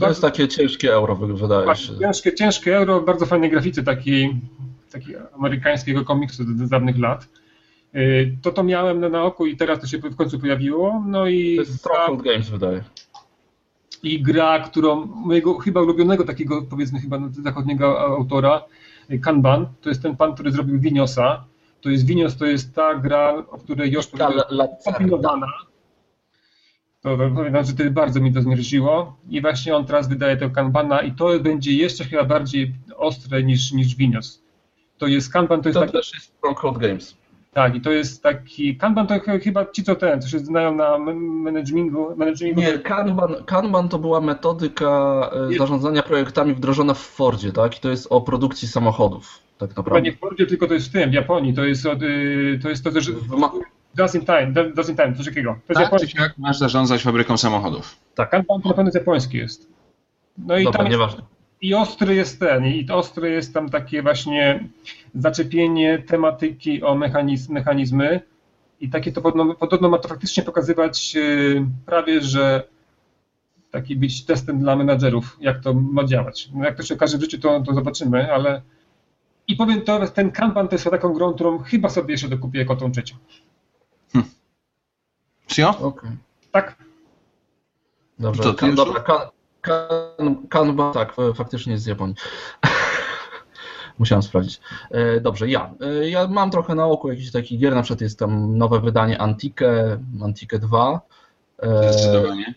[0.00, 1.98] To jest takie ciężkie euro, wy- wydaje się.
[1.98, 4.36] ciężkie, ciężkie euro, bardzo fajnej grafice takiej,
[4.92, 7.28] takiej amerykańskiego komiksu z dawnych lat.
[7.94, 11.04] Y, To to miałem na, na oku i teraz to się w końcu pojawiło.
[11.06, 11.88] No i To jest
[12.24, 12.84] Games, wydaje.
[14.02, 18.64] I gra, którą mojego chyba ulubionego takiego powiedzmy chyba zachodniego autora,
[19.22, 21.44] Kanban, to jest ten pan, który zrobił Winiosa.
[21.80, 24.06] To jest Winios, to jest ta gra, o której już
[24.84, 25.46] kombinowana.
[27.00, 29.16] To powiem, że to bardzo mi to zmierziło.
[29.28, 33.72] I właśnie on teraz wydaje tego Kanbana i to będzie jeszcze chyba bardziej ostre niż,
[33.72, 34.42] niż Winios.
[34.98, 37.21] To jest Kanban, to jest To taki też jest Stronghold Games.
[37.54, 38.76] Tak, i to jest taki.
[38.76, 42.14] Kanban to ch- chyba ci, co ten, co się znają na man- managementu.
[42.16, 44.90] managementu Nie, Kanban, Kanban to była metodyka
[45.32, 45.58] e, Nie.
[45.58, 47.76] zarządzania projektami wdrożona w Fordzie, tak?
[47.78, 50.02] I to jest o produkcji samochodów, tak Chyba naprawdę.
[50.10, 51.54] nie w Fordzie, tylko to jest w tym, w Japonii.
[51.54, 53.10] To jest, od, y, to jest to też.
[53.10, 53.52] W ma-
[53.98, 55.50] Just in time, just in time, coś takiego.
[55.50, 56.18] To jest Tak czy japoński.
[56.18, 57.96] siak masz zarządzać fabryką samochodów.
[58.14, 59.68] Tak, Kanban to na pewno jest japoński jest.
[60.38, 61.22] No i Dobra, tam jest, nieważne.
[61.62, 64.68] I ostry jest ten, i ostry jest tam takie właśnie
[65.14, 68.20] zaczepienie tematyki o mechanizm, mechanizmy
[68.80, 72.68] i takie to podobno, podobno ma to faktycznie pokazywać y, prawie, że
[73.70, 76.48] taki być testem dla menadżerów, jak to ma działać.
[76.54, 78.62] No jak to się okaże w życiu, to, to zobaczymy, ale
[79.48, 82.76] i powiem to, ten Kanban to jest taką grą, którą chyba sobie jeszcze dokupię jako
[82.76, 83.16] tą trzecią.
[85.46, 85.78] Cio?
[85.78, 86.10] Okej.
[86.52, 86.76] Tak?
[88.18, 88.76] Dobrze, To już?
[88.76, 89.30] dobra,
[89.62, 89.88] kan,
[90.18, 92.14] kan, Kanban, tak, e, faktycznie jest z Japonii.
[93.98, 94.60] Musiałem sprawdzić.
[94.90, 95.74] E, Dobrze, ja.
[95.80, 99.20] E, Ja mam trochę na oku jakichś takich gier, na przykład jest tam nowe wydanie
[99.20, 101.00] Antike, Antike 2.
[101.58, 102.54] E, Zdecydowanie.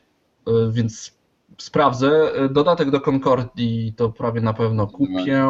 [0.69, 1.13] Więc
[1.57, 2.31] sprawdzę.
[2.49, 5.45] Dodatek do Concordii to prawie na pewno kupię.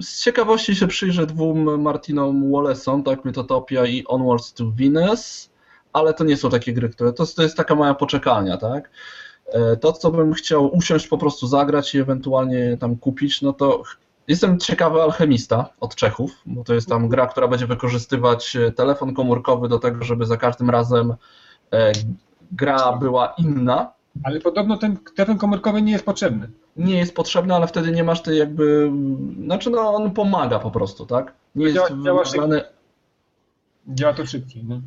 [0.00, 5.50] Z ciekawości się przyjrzę dwóm Martinom Wallace'om, tak, Mythotopia i Onwards to Venus,
[5.92, 8.90] ale to nie są takie gry, które, to, to jest taka moja poczekalnia, tak.
[9.52, 13.82] E, To, co bym chciał usiąść, po prostu zagrać i ewentualnie tam kupić, no to
[14.28, 19.14] jestem ciekawy Alchemista od Czechów, bo to jest tam gra, która będzie wykorzystywać e, telefon
[19.14, 21.14] komórkowy do tego, żeby za każdym razem
[21.72, 21.92] e,
[22.52, 23.92] gra była inna,
[24.24, 26.48] Ale podobno ten telefon komórkowy nie jest potrzebny.
[26.76, 28.92] nie jest potrzebny, ale wtedy nie masz tej jakby.
[29.44, 31.32] Znaczy, no on pomaga po prostu, tak?
[31.54, 32.62] Nie jest Działa- działa wymagany.
[33.88, 34.64] Działa to szybciej.
[34.64, 34.80] No.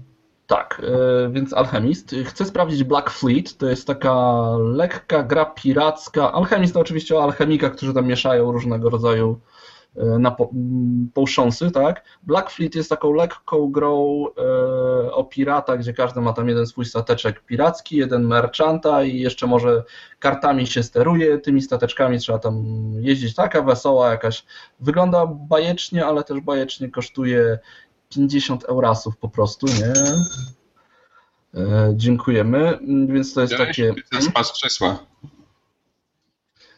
[0.52, 2.16] Tak, e, więc Alchemist.
[2.26, 3.58] Chcę sprawdzić Black Fleet.
[3.58, 6.32] To jest taka lekka gra piracka.
[6.32, 9.40] Alchemist to oczywiście o alchemikach, którzy tam mieszają różnego rodzaju
[9.98, 12.04] e, napo- m, potionsy, tak?
[12.24, 16.86] Black Fleet jest taką lekką grą e, o pirata, gdzie każdy ma tam jeden swój
[16.86, 19.84] stateczek piracki, jeden merchanta i jeszcze może
[20.20, 22.64] kartami się steruje, tymi stateczkami trzeba tam
[23.00, 23.36] jeździć.
[23.36, 24.46] Taka wesoła jakaś.
[24.80, 27.60] Wygląda bajecznie, ale też bajecznie kosztuje
[28.16, 29.94] 50 eurasów po prostu, nie?
[31.62, 32.80] E, dziękujemy.
[33.08, 33.94] Więc to jest takie.
[34.12, 35.00] Ten z krzesła.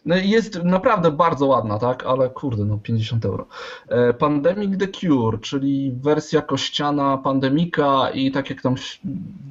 [0.05, 2.05] No i jest naprawdę bardzo ładna, tak?
[2.05, 3.47] Ale kurde, no 50 euro.
[3.87, 8.75] E, Pandemic the Cure, czyli wersja kościana pandemika i tak jak tam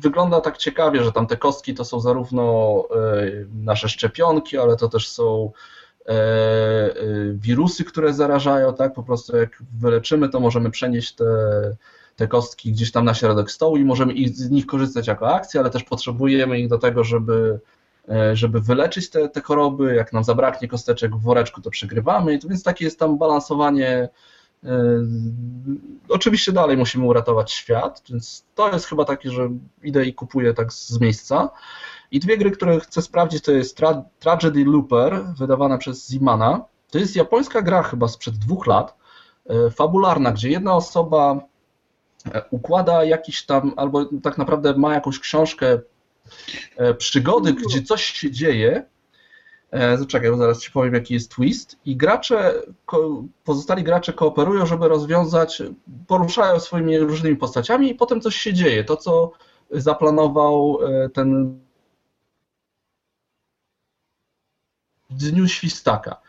[0.00, 2.42] wygląda tak ciekawie, że tam te kostki to są zarówno
[2.90, 3.22] e,
[3.54, 5.52] nasze szczepionki, ale to też są
[7.34, 8.94] wirusy, które zarażają, tak?
[8.94, 11.24] Po prostu jak wyleczymy, to możemy przenieść te,
[12.16, 15.60] te kostki gdzieś tam na środek stołu i możemy ich, z nich korzystać jako akcji,
[15.60, 17.60] ale też potrzebujemy ich do tego, żeby
[18.08, 19.94] e, żeby wyleczyć te, te choroby.
[19.94, 22.38] Jak nam zabraknie kosteczek w woreczku, to przegrywamy.
[22.48, 24.08] Więc takie jest tam balansowanie.
[24.64, 24.68] E,
[26.08, 29.50] Oczywiście dalej musimy uratować świat, więc to jest chyba takie, że
[29.82, 31.50] idę i kupuję tak z miejsca.
[32.10, 36.64] I dwie gry, które chcę sprawdzić, to jest Tra- Tragedy Looper, wydawana przez Zimana.
[36.90, 38.96] To jest japońska gra chyba sprzed dwóch lat,
[39.46, 41.40] e, fabularna, gdzie jedna osoba
[42.34, 45.78] e, układa jakiś tam, albo tak naprawdę ma jakąś książkę
[46.98, 48.84] przygody, gdzie coś się dzieje.
[49.72, 51.76] E, Zaczekaj, bo zaraz ci powiem, jaki jest twist.
[51.84, 52.54] I gracze,
[53.44, 55.62] pozostali gracze kooperują, żeby rozwiązać,
[56.06, 58.84] poruszają swoimi różnymi postaciami i potem coś się dzieje.
[58.84, 59.32] To, co
[59.70, 61.60] zaplanował e, ten
[65.10, 66.20] w dniu świstaka.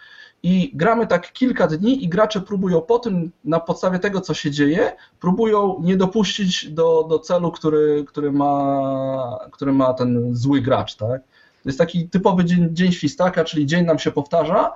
[0.43, 4.51] I gramy tak kilka dni i gracze próbują po tym, na podstawie tego, co się
[4.51, 10.95] dzieje, próbują nie dopuścić do, do celu, który, który, ma, który ma ten zły gracz,
[10.95, 11.21] tak?
[11.63, 14.73] To jest taki typowy dzień, dzień świstaka, czyli dzień nam się powtarza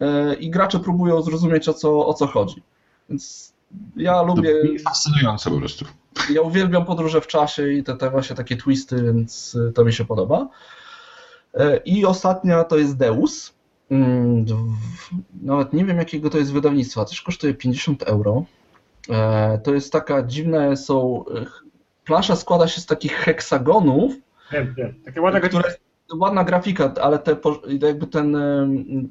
[0.00, 2.62] e, i gracze próbują zrozumieć, o co, o co chodzi.
[3.08, 3.52] Więc
[3.96, 5.84] ja To lubię, brzmi fascynująco po prostu.
[6.34, 9.92] ja uwielbiam podróże w czasie i te, te właśnie takie twisty, więc y, to mi
[9.92, 10.48] się podoba.
[11.54, 13.54] E, I ostatnia to jest Deus.
[13.90, 14.44] Mm,
[15.42, 18.44] Nawet nie wiem jakiego to jest wydawnictwa, też kosztuje 50 euro.
[19.10, 21.24] E, To jest taka dziwne, są.
[21.36, 21.44] e,
[22.04, 24.12] Plansza składa się z takich heksagonów,
[24.52, 24.94] Wiem, wiem.
[25.04, 25.74] Takie ładne które,
[26.14, 27.36] ładna grafika, ale te,
[27.82, 28.36] jakby ten,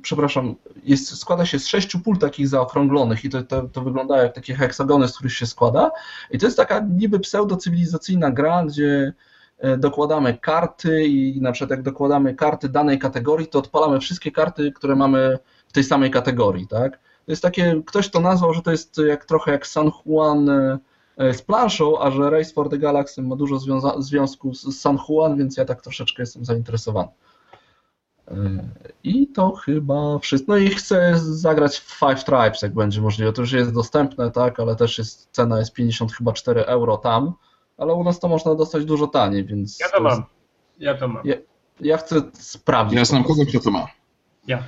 [0.01, 4.35] przepraszam, jest, składa się z sześciu pól takich zaokrąglonych i to, to, to wygląda jak
[4.35, 5.91] takie heksagony, z których się składa.
[6.31, 9.13] I to jest taka niby pseudo-cywilizacyjna gra, gdzie
[9.57, 14.71] e, dokładamy karty i na przykład jak dokładamy karty danej kategorii, to odpalamy wszystkie karty,
[14.71, 16.99] które mamy w tej samej kategorii, tak?
[17.25, 20.77] To jest takie, ktoś to nazwał, że to jest jak trochę jak San Juan e,
[21.17, 25.37] z planszą, a że Race for the Galaxy ma dużo związa- związku z San Juan,
[25.37, 27.07] więc ja tak troszeczkę jestem zainteresowany.
[28.27, 28.33] E,
[29.03, 30.51] I to chyba wszystko.
[30.51, 33.33] No i chcę zagrać w Five Tribes, jak będzie możliwe.
[33.33, 37.33] To już jest dostępne, tak, ale też jest cena jest 50 chyba 4 euro tam,
[37.77, 39.79] ale u nas to można dostać dużo taniej, więc.
[39.79, 40.23] Ja to mam.
[40.79, 41.21] Ja to mam.
[41.25, 41.35] Ja,
[41.79, 42.97] ja chcę sprawdzić.
[42.99, 43.87] Ja znam kogoś, kto to ma.
[44.47, 44.63] Ja.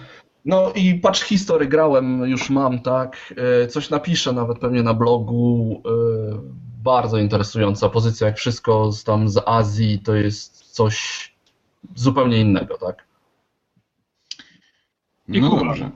[0.45, 3.33] No i patrz history grałem, już mam, tak.
[3.63, 5.81] E, Coś napiszę nawet pewnie na blogu.
[5.85, 5.89] E,
[6.83, 11.31] Bardzo interesująca pozycja, jak wszystko z tam z Azji, to jest coś
[11.95, 13.05] zupełnie innego, tak.
[15.27, 15.65] I No Kuba.
[15.65, 15.91] dobrze.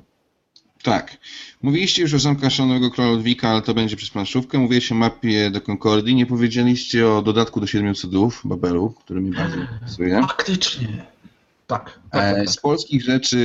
[0.83, 1.17] Tak.
[1.61, 4.57] Mówiliście już o zamkach Szalonego Króla Ludwika, ale to będzie przez planszówkę.
[4.57, 6.15] Mówiliście o mapie do Concordii.
[6.15, 10.21] Nie powiedzieliście o dodatku do Siedmiu Cudów, Babelu, który mnie bardzo interesuje.
[10.21, 11.05] Faktycznie.
[11.67, 11.99] Tak.
[12.11, 12.61] tak, E, tak, Z tak.
[12.61, 13.39] polskich rzeczy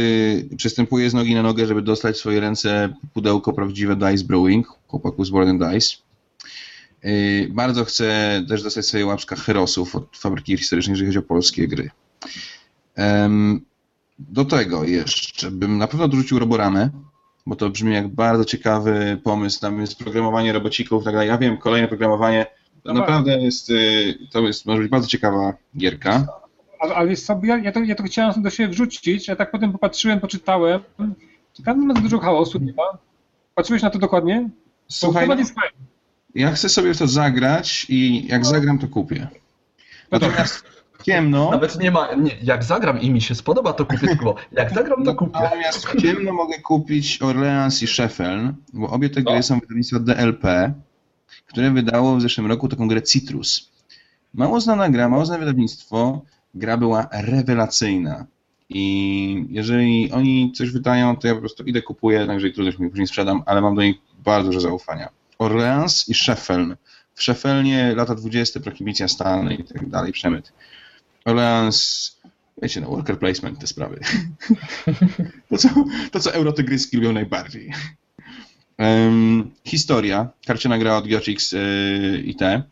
[0.57, 5.25] przystępuję z nogi na nogę, żeby dostać w swoje ręce pudełko prawdziwe Dice Brewing, chłopaku
[5.25, 5.97] z Board and Dice.
[7.03, 7.11] E,
[7.49, 11.91] Bardzo chcę też dostać sobie łapska Herosów od fabryki historycznej, jeżeli chodzi o polskie gry.
[14.19, 16.91] Do tego jeszcze bym na pewno dorzucił Roboramę,
[17.47, 19.61] bo to brzmi jak bardzo ciekawy pomysł.
[19.61, 21.29] Tam jest programowanie robocików i tak dalej.
[21.29, 22.47] Ja wiem, kolejne programowanie.
[22.83, 26.27] To naprawdę jest, y, to jest, może być bardzo ciekawa gierka.
[26.83, 29.51] Ale, ale jest sobie, ja, ja, to, ja to chciałem do siebie wrzucić, a tak
[29.51, 30.81] potem popatrzyłem, poczytałem.
[31.53, 32.99] Czy tam nie ma za dużo chaosu, nie ma?
[33.55, 34.49] Patrzyłeś na to dokładnie?
[34.89, 35.55] Słuchaj, to no, jest
[36.35, 39.29] ja chcę sobie w to zagrać i jak zagram, to kupię.
[40.11, 40.65] No to- Natomiast
[41.03, 44.35] ciemno, Nawet nie ma, nie, jak zagram i mi się spodoba, to kupię tylko.
[44.53, 45.41] Jak zagram, to kupię.
[45.43, 49.43] natomiast ciemno mogę kupić Orleans i Sheffield, bo obie te gry O.
[49.43, 50.73] są wydawnictwa DLP,
[51.47, 53.73] które wydało w zeszłym roku taką grę Citrus.
[54.35, 56.23] Mało znana gra, mało znane wydawnictwo,
[56.55, 58.27] gra była rewelacyjna.
[58.69, 62.91] I jeżeli oni coś wydają, to ja po prostu idę, kupuję, także i trudno mi
[62.91, 65.09] później sprzedam, ale mam do nich bardzo dużo zaufania.
[65.39, 66.79] Orleans i Sheffield.
[67.15, 70.53] W Sheffelnie lata 20, prohibicja Stanley i tak dalej, przemyt.
[71.25, 72.11] Orleans,
[72.63, 74.01] wiecie, no, worker placement, te sprawy.
[75.51, 75.69] to, co,
[76.11, 77.73] to, co eurotygryski lubią najbardziej.
[78.79, 82.63] Em, historia, karciana gra od Geochix yy, i te.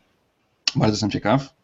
[0.77, 1.60] Bardzo jestem ciekaw.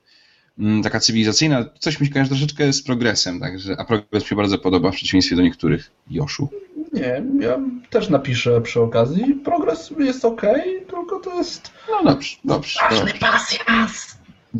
[0.58, 4.36] Mm, taka cywilizacyjna, coś mi się kojarzy troszeczkę z progresem, także, a progres mi się
[4.36, 6.48] bardzo podoba w przeciwieństwie do niektórych Joszu.
[6.92, 9.34] Nie, ja też napiszę przy okazji.
[9.44, 10.42] Progres jest ok,
[10.88, 11.70] tylko to jest.
[11.90, 12.80] No dobrze, dobrze.
[12.90, 13.14] dobrze.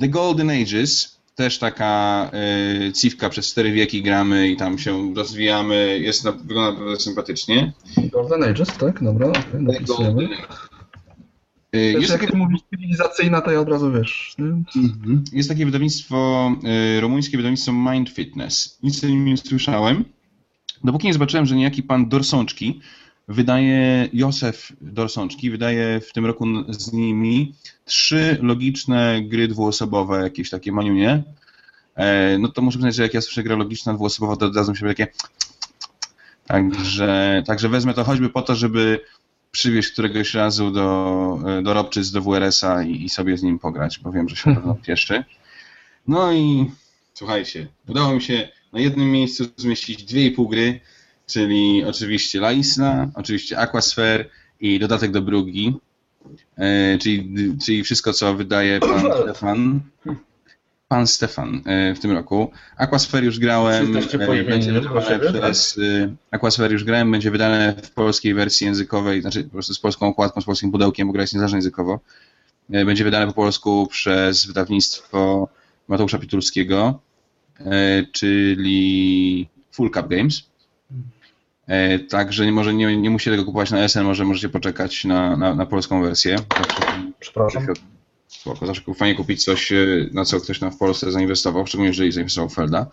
[0.00, 2.30] The Golden Ages, też taka
[2.88, 7.72] y, ciwka przez cztery wieki gramy i tam się rozwijamy, jest na, wygląda naprawdę sympatycznie.
[8.12, 9.04] Golden Ages, tak?
[9.04, 9.84] Dobra, okej, The.
[9.86, 10.65] Golden Ages.
[11.74, 14.34] Y, Jest Jest jak takie, mówisz cywilizacyjna, to ja od razu wiesz.
[14.38, 15.24] Mhm.
[15.32, 16.50] jest takie wydawnictwo,
[16.96, 18.78] y, rumuńskie wydawnictwo Mind Fitness.
[18.82, 20.04] Nic o nim nie słyszałem.
[20.84, 22.80] Dopóki nie zobaczyłem, że niejaki pan Dorsączki
[23.28, 27.54] wydaje, Józef Dorsączki wydaje w tym roku z nimi
[27.84, 31.22] trzy logiczne gry dwuosobowe, jakieś takie maniunie.
[31.94, 34.70] E, no to muszę przyznać, że jak ja słyszę grę logiczna dwuosobowa, to od razu
[34.70, 35.06] mi się takie
[36.46, 39.00] Także, także wezmę to choćby po to, żeby
[39.56, 44.12] przywieźć któregoś razu do, do Robczyc, do WRS-a i, i sobie z nim pograć, bo
[44.12, 45.24] wiem, że się na pewno cieszy.
[46.08, 46.70] No i
[47.14, 50.80] słuchajcie, udało mi się na jednym miejscu zmieścić dwie i pół gry,
[51.26, 54.24] czyli oczywiście La Isla, oczywiście Aquasphere
[54.60, 55.74] i dodatek do Brugi,
[56.56, 57.34] e, czyli,
[57.64, 59.80] czyli wszystko, co wydaje pan Stefan.
[60.88, 62.50] Pan Stefan e, w tym roku.
[62.76, 63.92] Aquasphere już grałem.
[64.26, 69.44] Poimieni, będzie wydane przez e, Aquasphere już grałem, będzie wydane w polskiej wersji językowej, znaczy
[69.44, 72.00] po prostu z polską okładką, z polskim pudełkiem, bo gra jest niezależna językowo.
[72.68, 75.48] Będzie wydane po polsku przez wydawnictwo
[75.88, 77.00] Mateusza Pitulskiego,
[78.12, 80.42] czyli Full Cup Games.
[82.08, 85.54] Także nie, może nie, nie musicie tego kupować na SN, może możecie poczekać na, na,
[85.54, 86.36] na polską wersję.
[87.20, 87.66] Przepraszam.
[88.28, 89.76] Spoko, zawsze fajnie kupić coś, e,
[90.12, 92.86] na co ktoś tam w Polsce zainwestował, szczególnie jeżeli zainwestował Felda.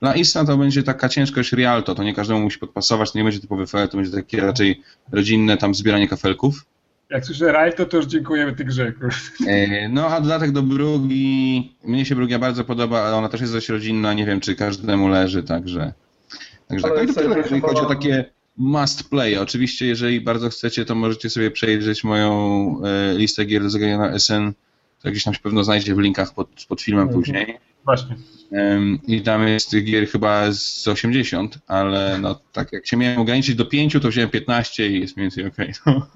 [0.00, 3.40] Dla Ista to będzie taka ciężkość Rialto, to nie każdemu musi podpasować, to nie będzie
[3.40, 6.64] typowy Feld, to będzie takie raczej rodzinne tam zbieranie kafelków.
[7.10, 8.92] Jak słyszę Rajto, to już dziękujemy tej grze.
[8.92, 9.16] kurwa.
[9.46, 13.52] E, No a dodatek do Brugi, mnie się Brugia bardzo podoba, ale ona też jest
[13.52, 15.92] dość rodzinna, nie wiem czy każdemu leży, także...
[16.68, 18.24] Także tak, Ale no jeżeli chodzi o takie
[18.58, 19.36] must play.
[19.38, 22.32] Oczywiście, jeżeli bardzo chcecie, to możecie sobie przejrzeć moją
[22.84, 24.52] e, listę gier do zagrania na SN,
[25.02, 27.20] to gdzieś tam się pewno znajdzie w linkach pod, pod filmem Mhm.
[27.20, 27.58] później.
[27.84, 28.16] Właśnie.
[29.06, 33.54] I tam jest tych gier chyba z 80, ale no tak jak się miałem ograniczyć
[33.54, 35.72] do 5, to wziąłem 15 i jest mniej więcej okej.
[35.86, 36.06] no.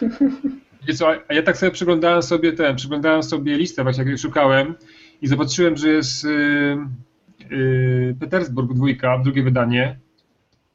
[0.80, 4.74] Wiecie co, a ja tak sobie przyglądałem sobie ten, przyglądałem sobie listę, właśnie jak szukałem
[5.22, 6.28] i zobaczyłem, że jest y,
[7.52, 9.98] y, Petersburg dwójka, drugie wydanie.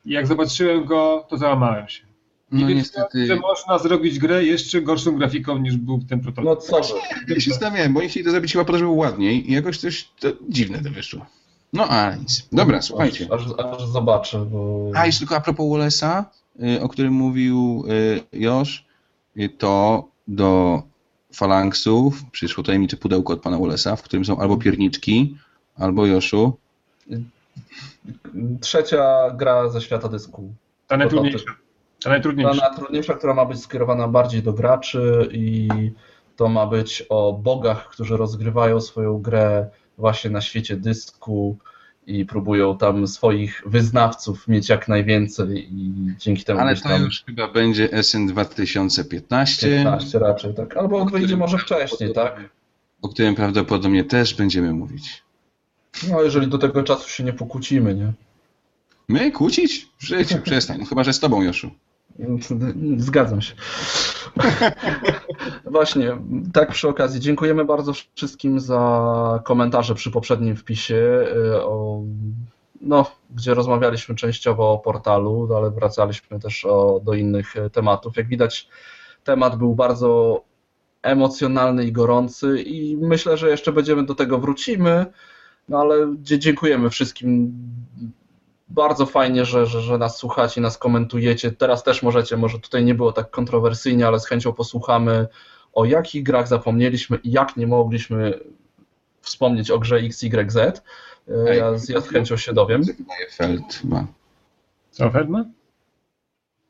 [0.06, 2.06] I jak zobaczyłem go, to załamałem się.
[2.52, 3.28] Nie No niestety.
[3.28, 6.46] że można zrobić grę jeszcze gorszą grafiką niż był ten prototyp.
[6.46, 6.96] No co.
[7.28, 9.54] Ja się zastanawiałem, bo oni chcieli to zrobić chyba po to, żeby było ładniej i
[9.54, 11.26] jakoś coś to dziwne to wyszło.
[11.74, 12.48] No a nic.
[12.52, 13.28] Dobra, słuchajcie.
[13.32, 14.92] Aż, aż, aż zobaczę, bo...
[14.96, 16.24] A, jeszcze tylko a propos Wallace'a,
[16.78, 17.84] y, o którym mówił
[18.34, 18.86] y, Josz,
[19.40, 20.82] y, to do
[21.34, 25.38] Falanksów przyszło tajemnicze pudełko od pana Wallace'a, w którym są albo pierniczki,
[25.76, 26.58] albo Joszu.
[28.62, 30.54] Trzecia gra ze świata dysku.
[30.88, 31.46] Ta najtrudniejsza.
[31.46, 31.54] Ta
[32.04, 32.68] Ta najtrudniejsza.
[32.70, 35.70] najtrudniejsza, która ma być skierowana bardziej do graczy i
[36.36, 41.58] to ma być o bogach, którzy rozgrywają swoją grę właśnie na świecie dysku
[42.08, 47.24] i próbują tam swoich wyznawców mieć jak najwięcej i dzięki temu Ale to tam już
[47.26, 50.78] chyba będzie SN 2015, 15 raczej, tak.
[50.78, 52.50] Albo wyjdzie może wcześniej, tak?
[53.02, 55.25] o którym prawdopodobnie też będziemy mówić.
[56.10, 58.14] No jeżeli do tego czasu się nie pokłócimy, nie?
[59.08, 59.90] My kłócić?
[59.98, 60.78] W życiu, przestań.
[60.80, 61.72] No, chyba, że z tobą, Joszu.
[62.98, 63.54] Zgadzam się.
[65.72, 66.18] Właśnie,
[66.54, 72.02] tak przy okazji, dziękujemy bardzo wszystkim za komentarze przy poprzednim wpisie, y, o,
[72.82, 78.18] no, gdzie rozmawialiśmy częściowo o portalu, ale wracaliśmy też o, do innych e, tematów.
[78.18, 78.68] Jak widać,
[79.24, 80.42] temat był bardzo
[81.02, 85.06] emocjonalny i gorący i myślę, że jeszcze będziemy do tego wrócimy,
[85.70, 87.54] no ale dziękujemy wszystkim
[88.70, 91.52] bardzo fajnie, że, że, że nas słuchacie, nas komentujecie.
[91.52, 95.28] Teraz też możecie, może tutaj nie było tak kontrowersyjnie, ale z chęcią posłuchamy
[95.74, 98.40] o jakich grach zapomnieliśmy i jak nie mogliśmy
[99.22, 100.58] wspomnieć o grze XYZ.
[100.58, 102.82] E, Ja, ja z chęcią się dowiem.
[103.36, 104.06] Feld chyba.
[104.92, 105.46] Co, Fedma?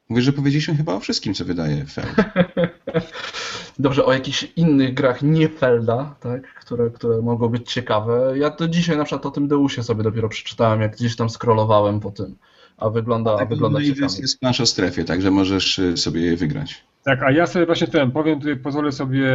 [0.10, 2.16] Mówię, że powiedzieliśmy chyba o wszystkim, co wydaje Feld.
[3.80, 8.34] Dobrze, o jakichś innych grach nie Felda, tak, które, które mogą być ciekawe.
[8.38, 11.99] Ja to dzisiaj na przykład o tym Deusie sobie dopiero przeczytałem, jak gdzieś tam scrollowałem
[11.99, 12.36] po tym,
[12.78, 14.22] a wygląda, a Tak, wygląda no i ciekawie.
[14.22, 16.84] jest plansz o strefie, także możesz y, sobie je wygrać.
[17.03, 19.28] Tak, a ja sobie właśnie ten powiem, tutaj pozwolę sobie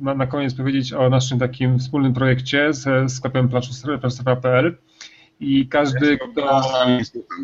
[0.00, 4.76] na, na koniec powiedzieć o naszym takim wspólnym projekcie ze sklepem planszostrofa.pl
[5.40, 6.60] i każdy, kto,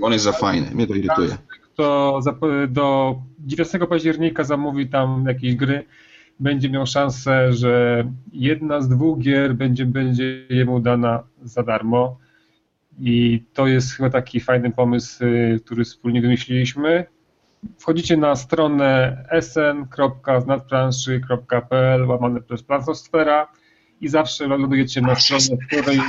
[0.01, 1.37] Bo on jest za fajny, mnie to irytuje.
[1.75, 2.20] Kto
[2.68, 5.85] do 19 października zamówi tam jakieś gry,
[6.41, 12.18] będzie miał szansę, że jedna z dwóch gier będzie, będzie jemu dana za darmo.
[13.01, 17.05] I to jest chyba taki fajny pomysł, y, który wspólnie wymyśliliśmy.
[17.79, 23.49] Wchodzicie na stronę sn.znadplanszy.pl łamane przez planszosfera
[24.01, 26.01] i zawsze lądujecie na stronie, w której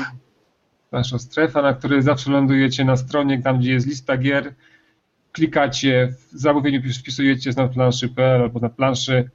[0.89, 4.53] planszostrefa, na której zawsze lądujecie na stronie, tam gdzie jest lista gier,
[5.36, 9.30] klikacie, w zamówieniu wpisujecie znadplanszy.pl albo na planszy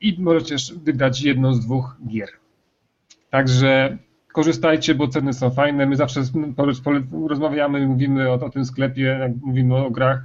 [0.00, 2.28] i możecie wygrać jedną z dwóch gier.
[3.30, 3.98] Także
[4.32, 5.86] korzystajcie, bo ceny są fajne.
[5.86, 6.22] My zawsze
[7.28, 10.24] rozmawiamy, mówimy o, o tym sklepie, mówimy o grach,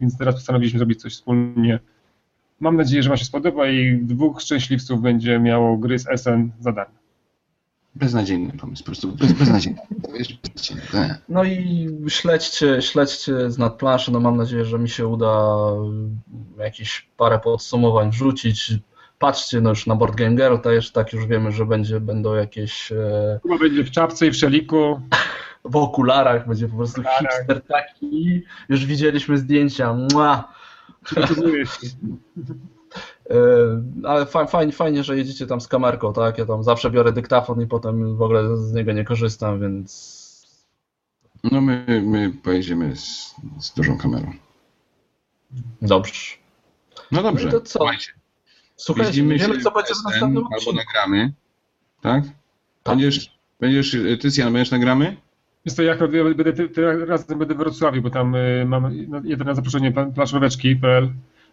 [0.00, 1.78] więc teraz postanowiliśmy zrobić coś wspólnie.
[2.60, 6.72] Mam nadzieję, że Wam się spodoba i dwóch szczęśliwców będzie miało gry z SN za
[6.72, 7.05] darmo.
[7.96, 9.78] Beznadziejny pomysł, po prostu bez, beznadziejny.
[10.14, 11.18] Jest beznadziejny.
[11.28, 14.12] No i śledźcie, śledźcie z nadplanszy.
[14.12, 15.56] No mam nadzieję, że mi się uda
[16.58, 18.72] jakieś parę podsumowań wrzucić.
[19.18, 22.92] Patrzcie no już na Board Game Girl, też tak już wiemy, że będzie, będą jakieś
[22.92, 25.00] e, Chyba będzie w czapce i w szeliku.
[25.64, 27.32] w okularach, będzie po prostu okularach.
[27.32, 28.42] hipster taki.
[28.68, 29.94] Już widzieliśmy zdjęcia.
[29.94, 30.52] Mua!
[31.04, 31.72] Przygotowuje się.
[33.30, 33.36] E,
[34.08, 36.38] Ale fa- fajnie, fajnie, że jedziecie tam z kamerką, tak?
[36.38, 40.26] Ja tam zawsze biorę dyktafon i potem w ogóle z niego nie korzystam, więc
[41.44, 44.32] No my, my pojedziemy z, z dużą kamerą.
[45.82, 46.36] dobrze.
[47.12, 47.78] No dobrze, No to co?
[47.78, 48.12] słuchajcie.
[48.76, 51.32] Słuchajcie, Widzimy wiemy się co będzie w następnym albo nagramy.
[52.00, 52.24] Tak?
[52.84, 55.16] Będziesz, będziesz, y, Tycjan, będziesz nagramy?
[55.64, 59.08] Jest to jak ja będę ty, ty, razem będę w Wrocławiu, bo tam y, mam
[59.08, 61.08] no, jeden na zaproszenie planszóweczki.pl,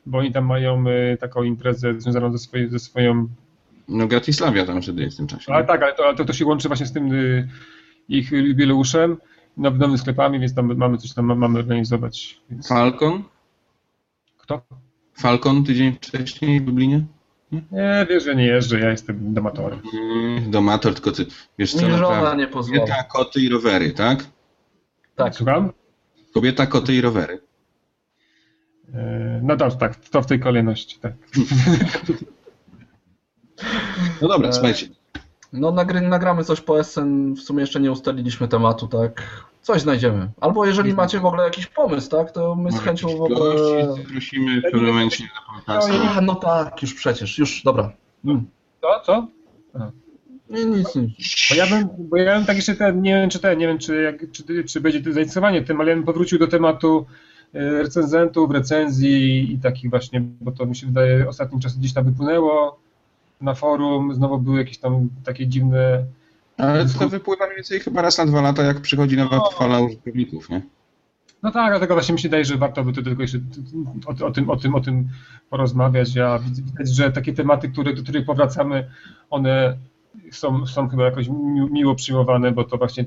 [0.05, 3.27] bo oni tam mają y, taką imprezę związaną ze, swojej, ze swoją.
[3.87, 5.53] No Gratislavia tam wtedy jest w tym czasie.
[5.53, 7.49] Ale tak, ale to, ale to, to się łączy właśnie z tym y,
[8.09, 9.17] ich jubileuszem,
[9.57, 12.41] now, nowymi sklepami, więc tam mamy coś tam mamy organizować.
[12.49, 12.67] Więc...
[12.67, 13.23] Falcon?
[14.37, 14.61] Kto?
[15.13, 17.05] Falcon tydzień wcześniej w Lublinie?
[17.51, 19.81] Nie, wiesz, że nie jeżdżę, ja jestem domatorem.
[19.93, 21.25] Mm, Domator, tylko ty,
[21.57, 22.79] wiesz co, żona nie pozwoli.
[22.79, 24.25] Kobieta, koty i rowery, tak?
[25.15, 25.35] Tak.
[25.35, 25.71] Słucham?
[26.33, 27.41] Kobieta, koty i rowery.
[28.93, 31.13] E, No dobrze, tak, to w tej kolejności, tak.
[34.21, 34.87] No dobra, E, słuchajcie.
[35.53, 39.43] No nagry, nagramy coś po SN, w sumie jeszcze nie ustaliliśmy tematu, tak?
[39.61, 40.29] Coś znajdziemy.
[40.41, 42.31] Albo jeżeli macie w ogóle jakiś pomysł, tak?
[42.31, 43.55] To my z chęcią w ogóle...
[44.11, 45.89] Prosimy w pewnym momencie na podcast.
[46.17, 47.91] A, no tak, już przecież, już, dobra.
[48.25, 48.45] Mm.
[48.81, 49.27] Co, co?
[50.49, 51.11] Nie, nic, nic.
[51.49, 53.79] Bo ja bym, bo ja bym tak jeszcze ten, nie wiem czy ten, nie wiem
[53.79, 57.05] czy, jak, czy, czy będzie to zainteresowanie tym, ale ja bym powrócił do tematu
[57.53, 62.79] recenzentów, recenzji i takich właśnie, bo to mi się wydaje ostatnim czasem gdzieś tam wypłynęło
[63.41, 66.05] na forum, znowu były jakieś tam takie dziwne
[66.57, 70.49] Ale to wypływa mniej więcej chyba raz na dwa lata, jak przychodzi nowa fala użytkowników,
[70.49, 70.61] nie?
[71.43, 73.39] No tak, dlatego właśnie mi się wydaje, że warto by tu tylko jeszcze
[74.05, 75.09] o, o, tym, o, tym, o tym
[75.49, 76.15] porozmawiać.
[76.15, 78.87] Ja widać, że takie tematy, które, do których powracamy,
[79.29, 79.77] one
[80.31, 83.05] są, są chyba jakoś mi, miło przyjmowane, bo to właśnie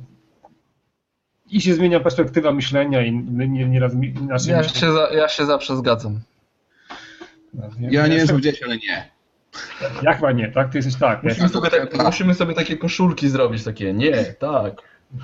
[1.50, 5.46] i się zmienia perspektywa myślenia i nie, nieraz mi- inaczej Ja się, za, ja się
[5.46, 6.20] zawsze zgadzam.
[7.80, 9.10] Ja nie wiem, co powiedziałeś, ale nie.
[10.02, 10.70] Jak chyba nie, tak?
[10.72, 11.22] Ty jesteś tak.
[11.22, 14.72] Musimy sobie, tak, musimy sobie takie koszulki zrobić, takie nie, tak.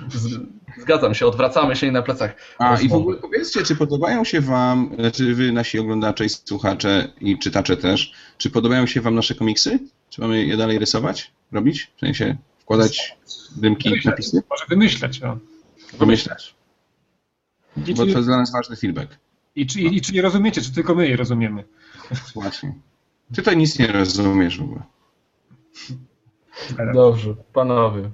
[0.09, 0.39] Z,
[0.81, 2.35] zgadzam się, odwracamy się i na plecach.
[2.59, 7.07] A i w ogóle powiedzcie, czy podobają się wam, czy wy, nasi oglądacze i słuchacze
[7.21, 9.79] i czytacze też, czy podobają się wam nasze komiksy?
[10.09, 11.91] Czy mamy je dalej rysować, robić?
[11.95, 13.17] W sensie wkładać
[13.55, 14.43] dymki, napisy?
[14.49, 15.23] Może wymyśleć.
[15.23, 15.37] O.
[15.99, 16.55] Pomyśleć.
[17.87, 19.17] I, Bo to jest dla nas ważny feedback.
[19.55, 21.63] i, czy, I czy nie rozumiecie, czy tylko my je rozumiemy?
[22.33, 22.73] Właśnie.
[23.29, 24.81] Ty tutaj nic nie rozumiesz w ogóle.
[26.93, 28.09] Dobrze, panowie.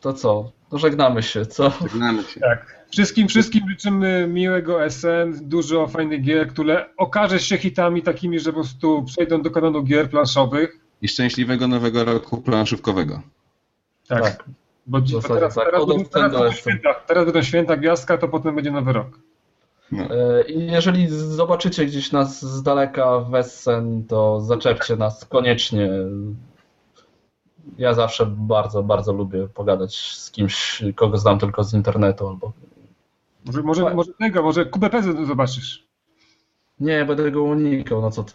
[0.00, 0.52] To co?
[0.70, 1.72] To żegnamy się, co?
[1.82, 2.40] Żegnamy się.
[2.40, 2.80] Tak.
[2.92, 8.60] Wszystkim, wszystkim życzymy miłego SN, dużo fajnych gier, które okaże się hitami takimi, że po
[8.60, 10.80] prostu przejdą do kanonu gier planszowych.
[11.02, 13.22] I szczęśliwego nowego roku planszówkowego.
[14.08, 14.22] Tak.
[14.22, 14.44] Tak.
[14.90, 15.64] Bo, bo zasadzie teraz, tak.
[15.64, 19.18] teraz, Od teraz, do będą święta, teraz będą święta gwiazdka, to potem będzie nowy rok.
[19.92, 20.04] No.
[20.04, 25.90] E, jeżeli zobaczycie gdzieś nas z daleka w Essen, to zaczepcie nas koniecznie.
[27.78, 32.52] Ja zawsze bardzo, bardzo lubię pogadać z kimś, kogo znam tylko z internetu albo.
[33.46, 35.86] Może, może, może tego, może QBP zobaczysz.
[36.80, 38.32] Nie, będę go unikał, no co ty.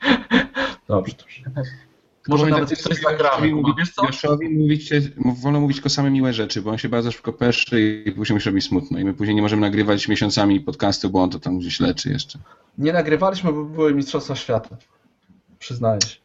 [0.88, 1.85] Dobrze, dobrze.
[2.28, 3.48] Może nawet Pamiętajcie, coś zagramy.
[3.48, 4.06] Joszowi Kuba, Wiesz co?
[4.06, 8.02] Joszowi mówicie, mów- wolno mówić tylko same miłe rzeczy, bo on się bardzo szybko peszy
[8.06, 8.98] i później mu się robi smutno.
[8.98, 12.38] I my później nie możemy nagrywać miesiącami podcastu, bo on to tam gdzieś leczy jeszcze.
[12.78, 14.76] Nie nagrywaliśmy, bo były Mistrzostwa Świata.
[15.58, 16.16] Przyznaję się.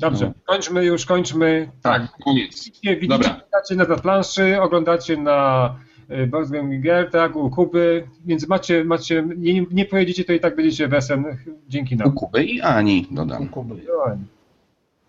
[0.00, 0.32] Dobrze, No.
[0.46, 1.70] kończmy już, kończmy.
[1.82, 2.64] Tak, koniec.
[2.64, 5.74] Widzicie, widzicie nas na planszy, oglądacie na
[6.10, 10.56] y, Boxgame Gier, tak, u Kuby, więc macie, macie nie, nie pojedziecie, to i tak
[10.56, 11.24] będziecie wesem
[11.68, 12.12] dzięki U nam.
[12.12, 13.48] Kuby i Ani dodam.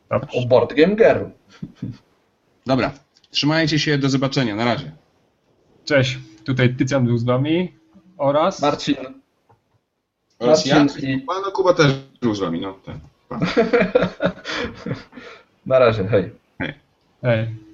[0.10, 0.40] Dobrze.
[0.40, 1.24] O Board Game Girl.
[2.66, 2.92] Dobra,
[3.32, 4.92] trzymajcie się, do zobaczenia, na razie.
[5.86, 7.74] Cześć, tutaj Tycjan był z wami
[8.18, 8.62] oraz...
[8.62, 8.96] Marcin.
[10.40, 10.80] Oraz ja.
[10.80, 11.20] Marcin i...
[11.22, 12.74] Pana Kuba też był z wami, no.
[12.74, 13.00] Ten.
[15.66, 16.32] Na razie, hej.
[17.22, 17.69] Hej.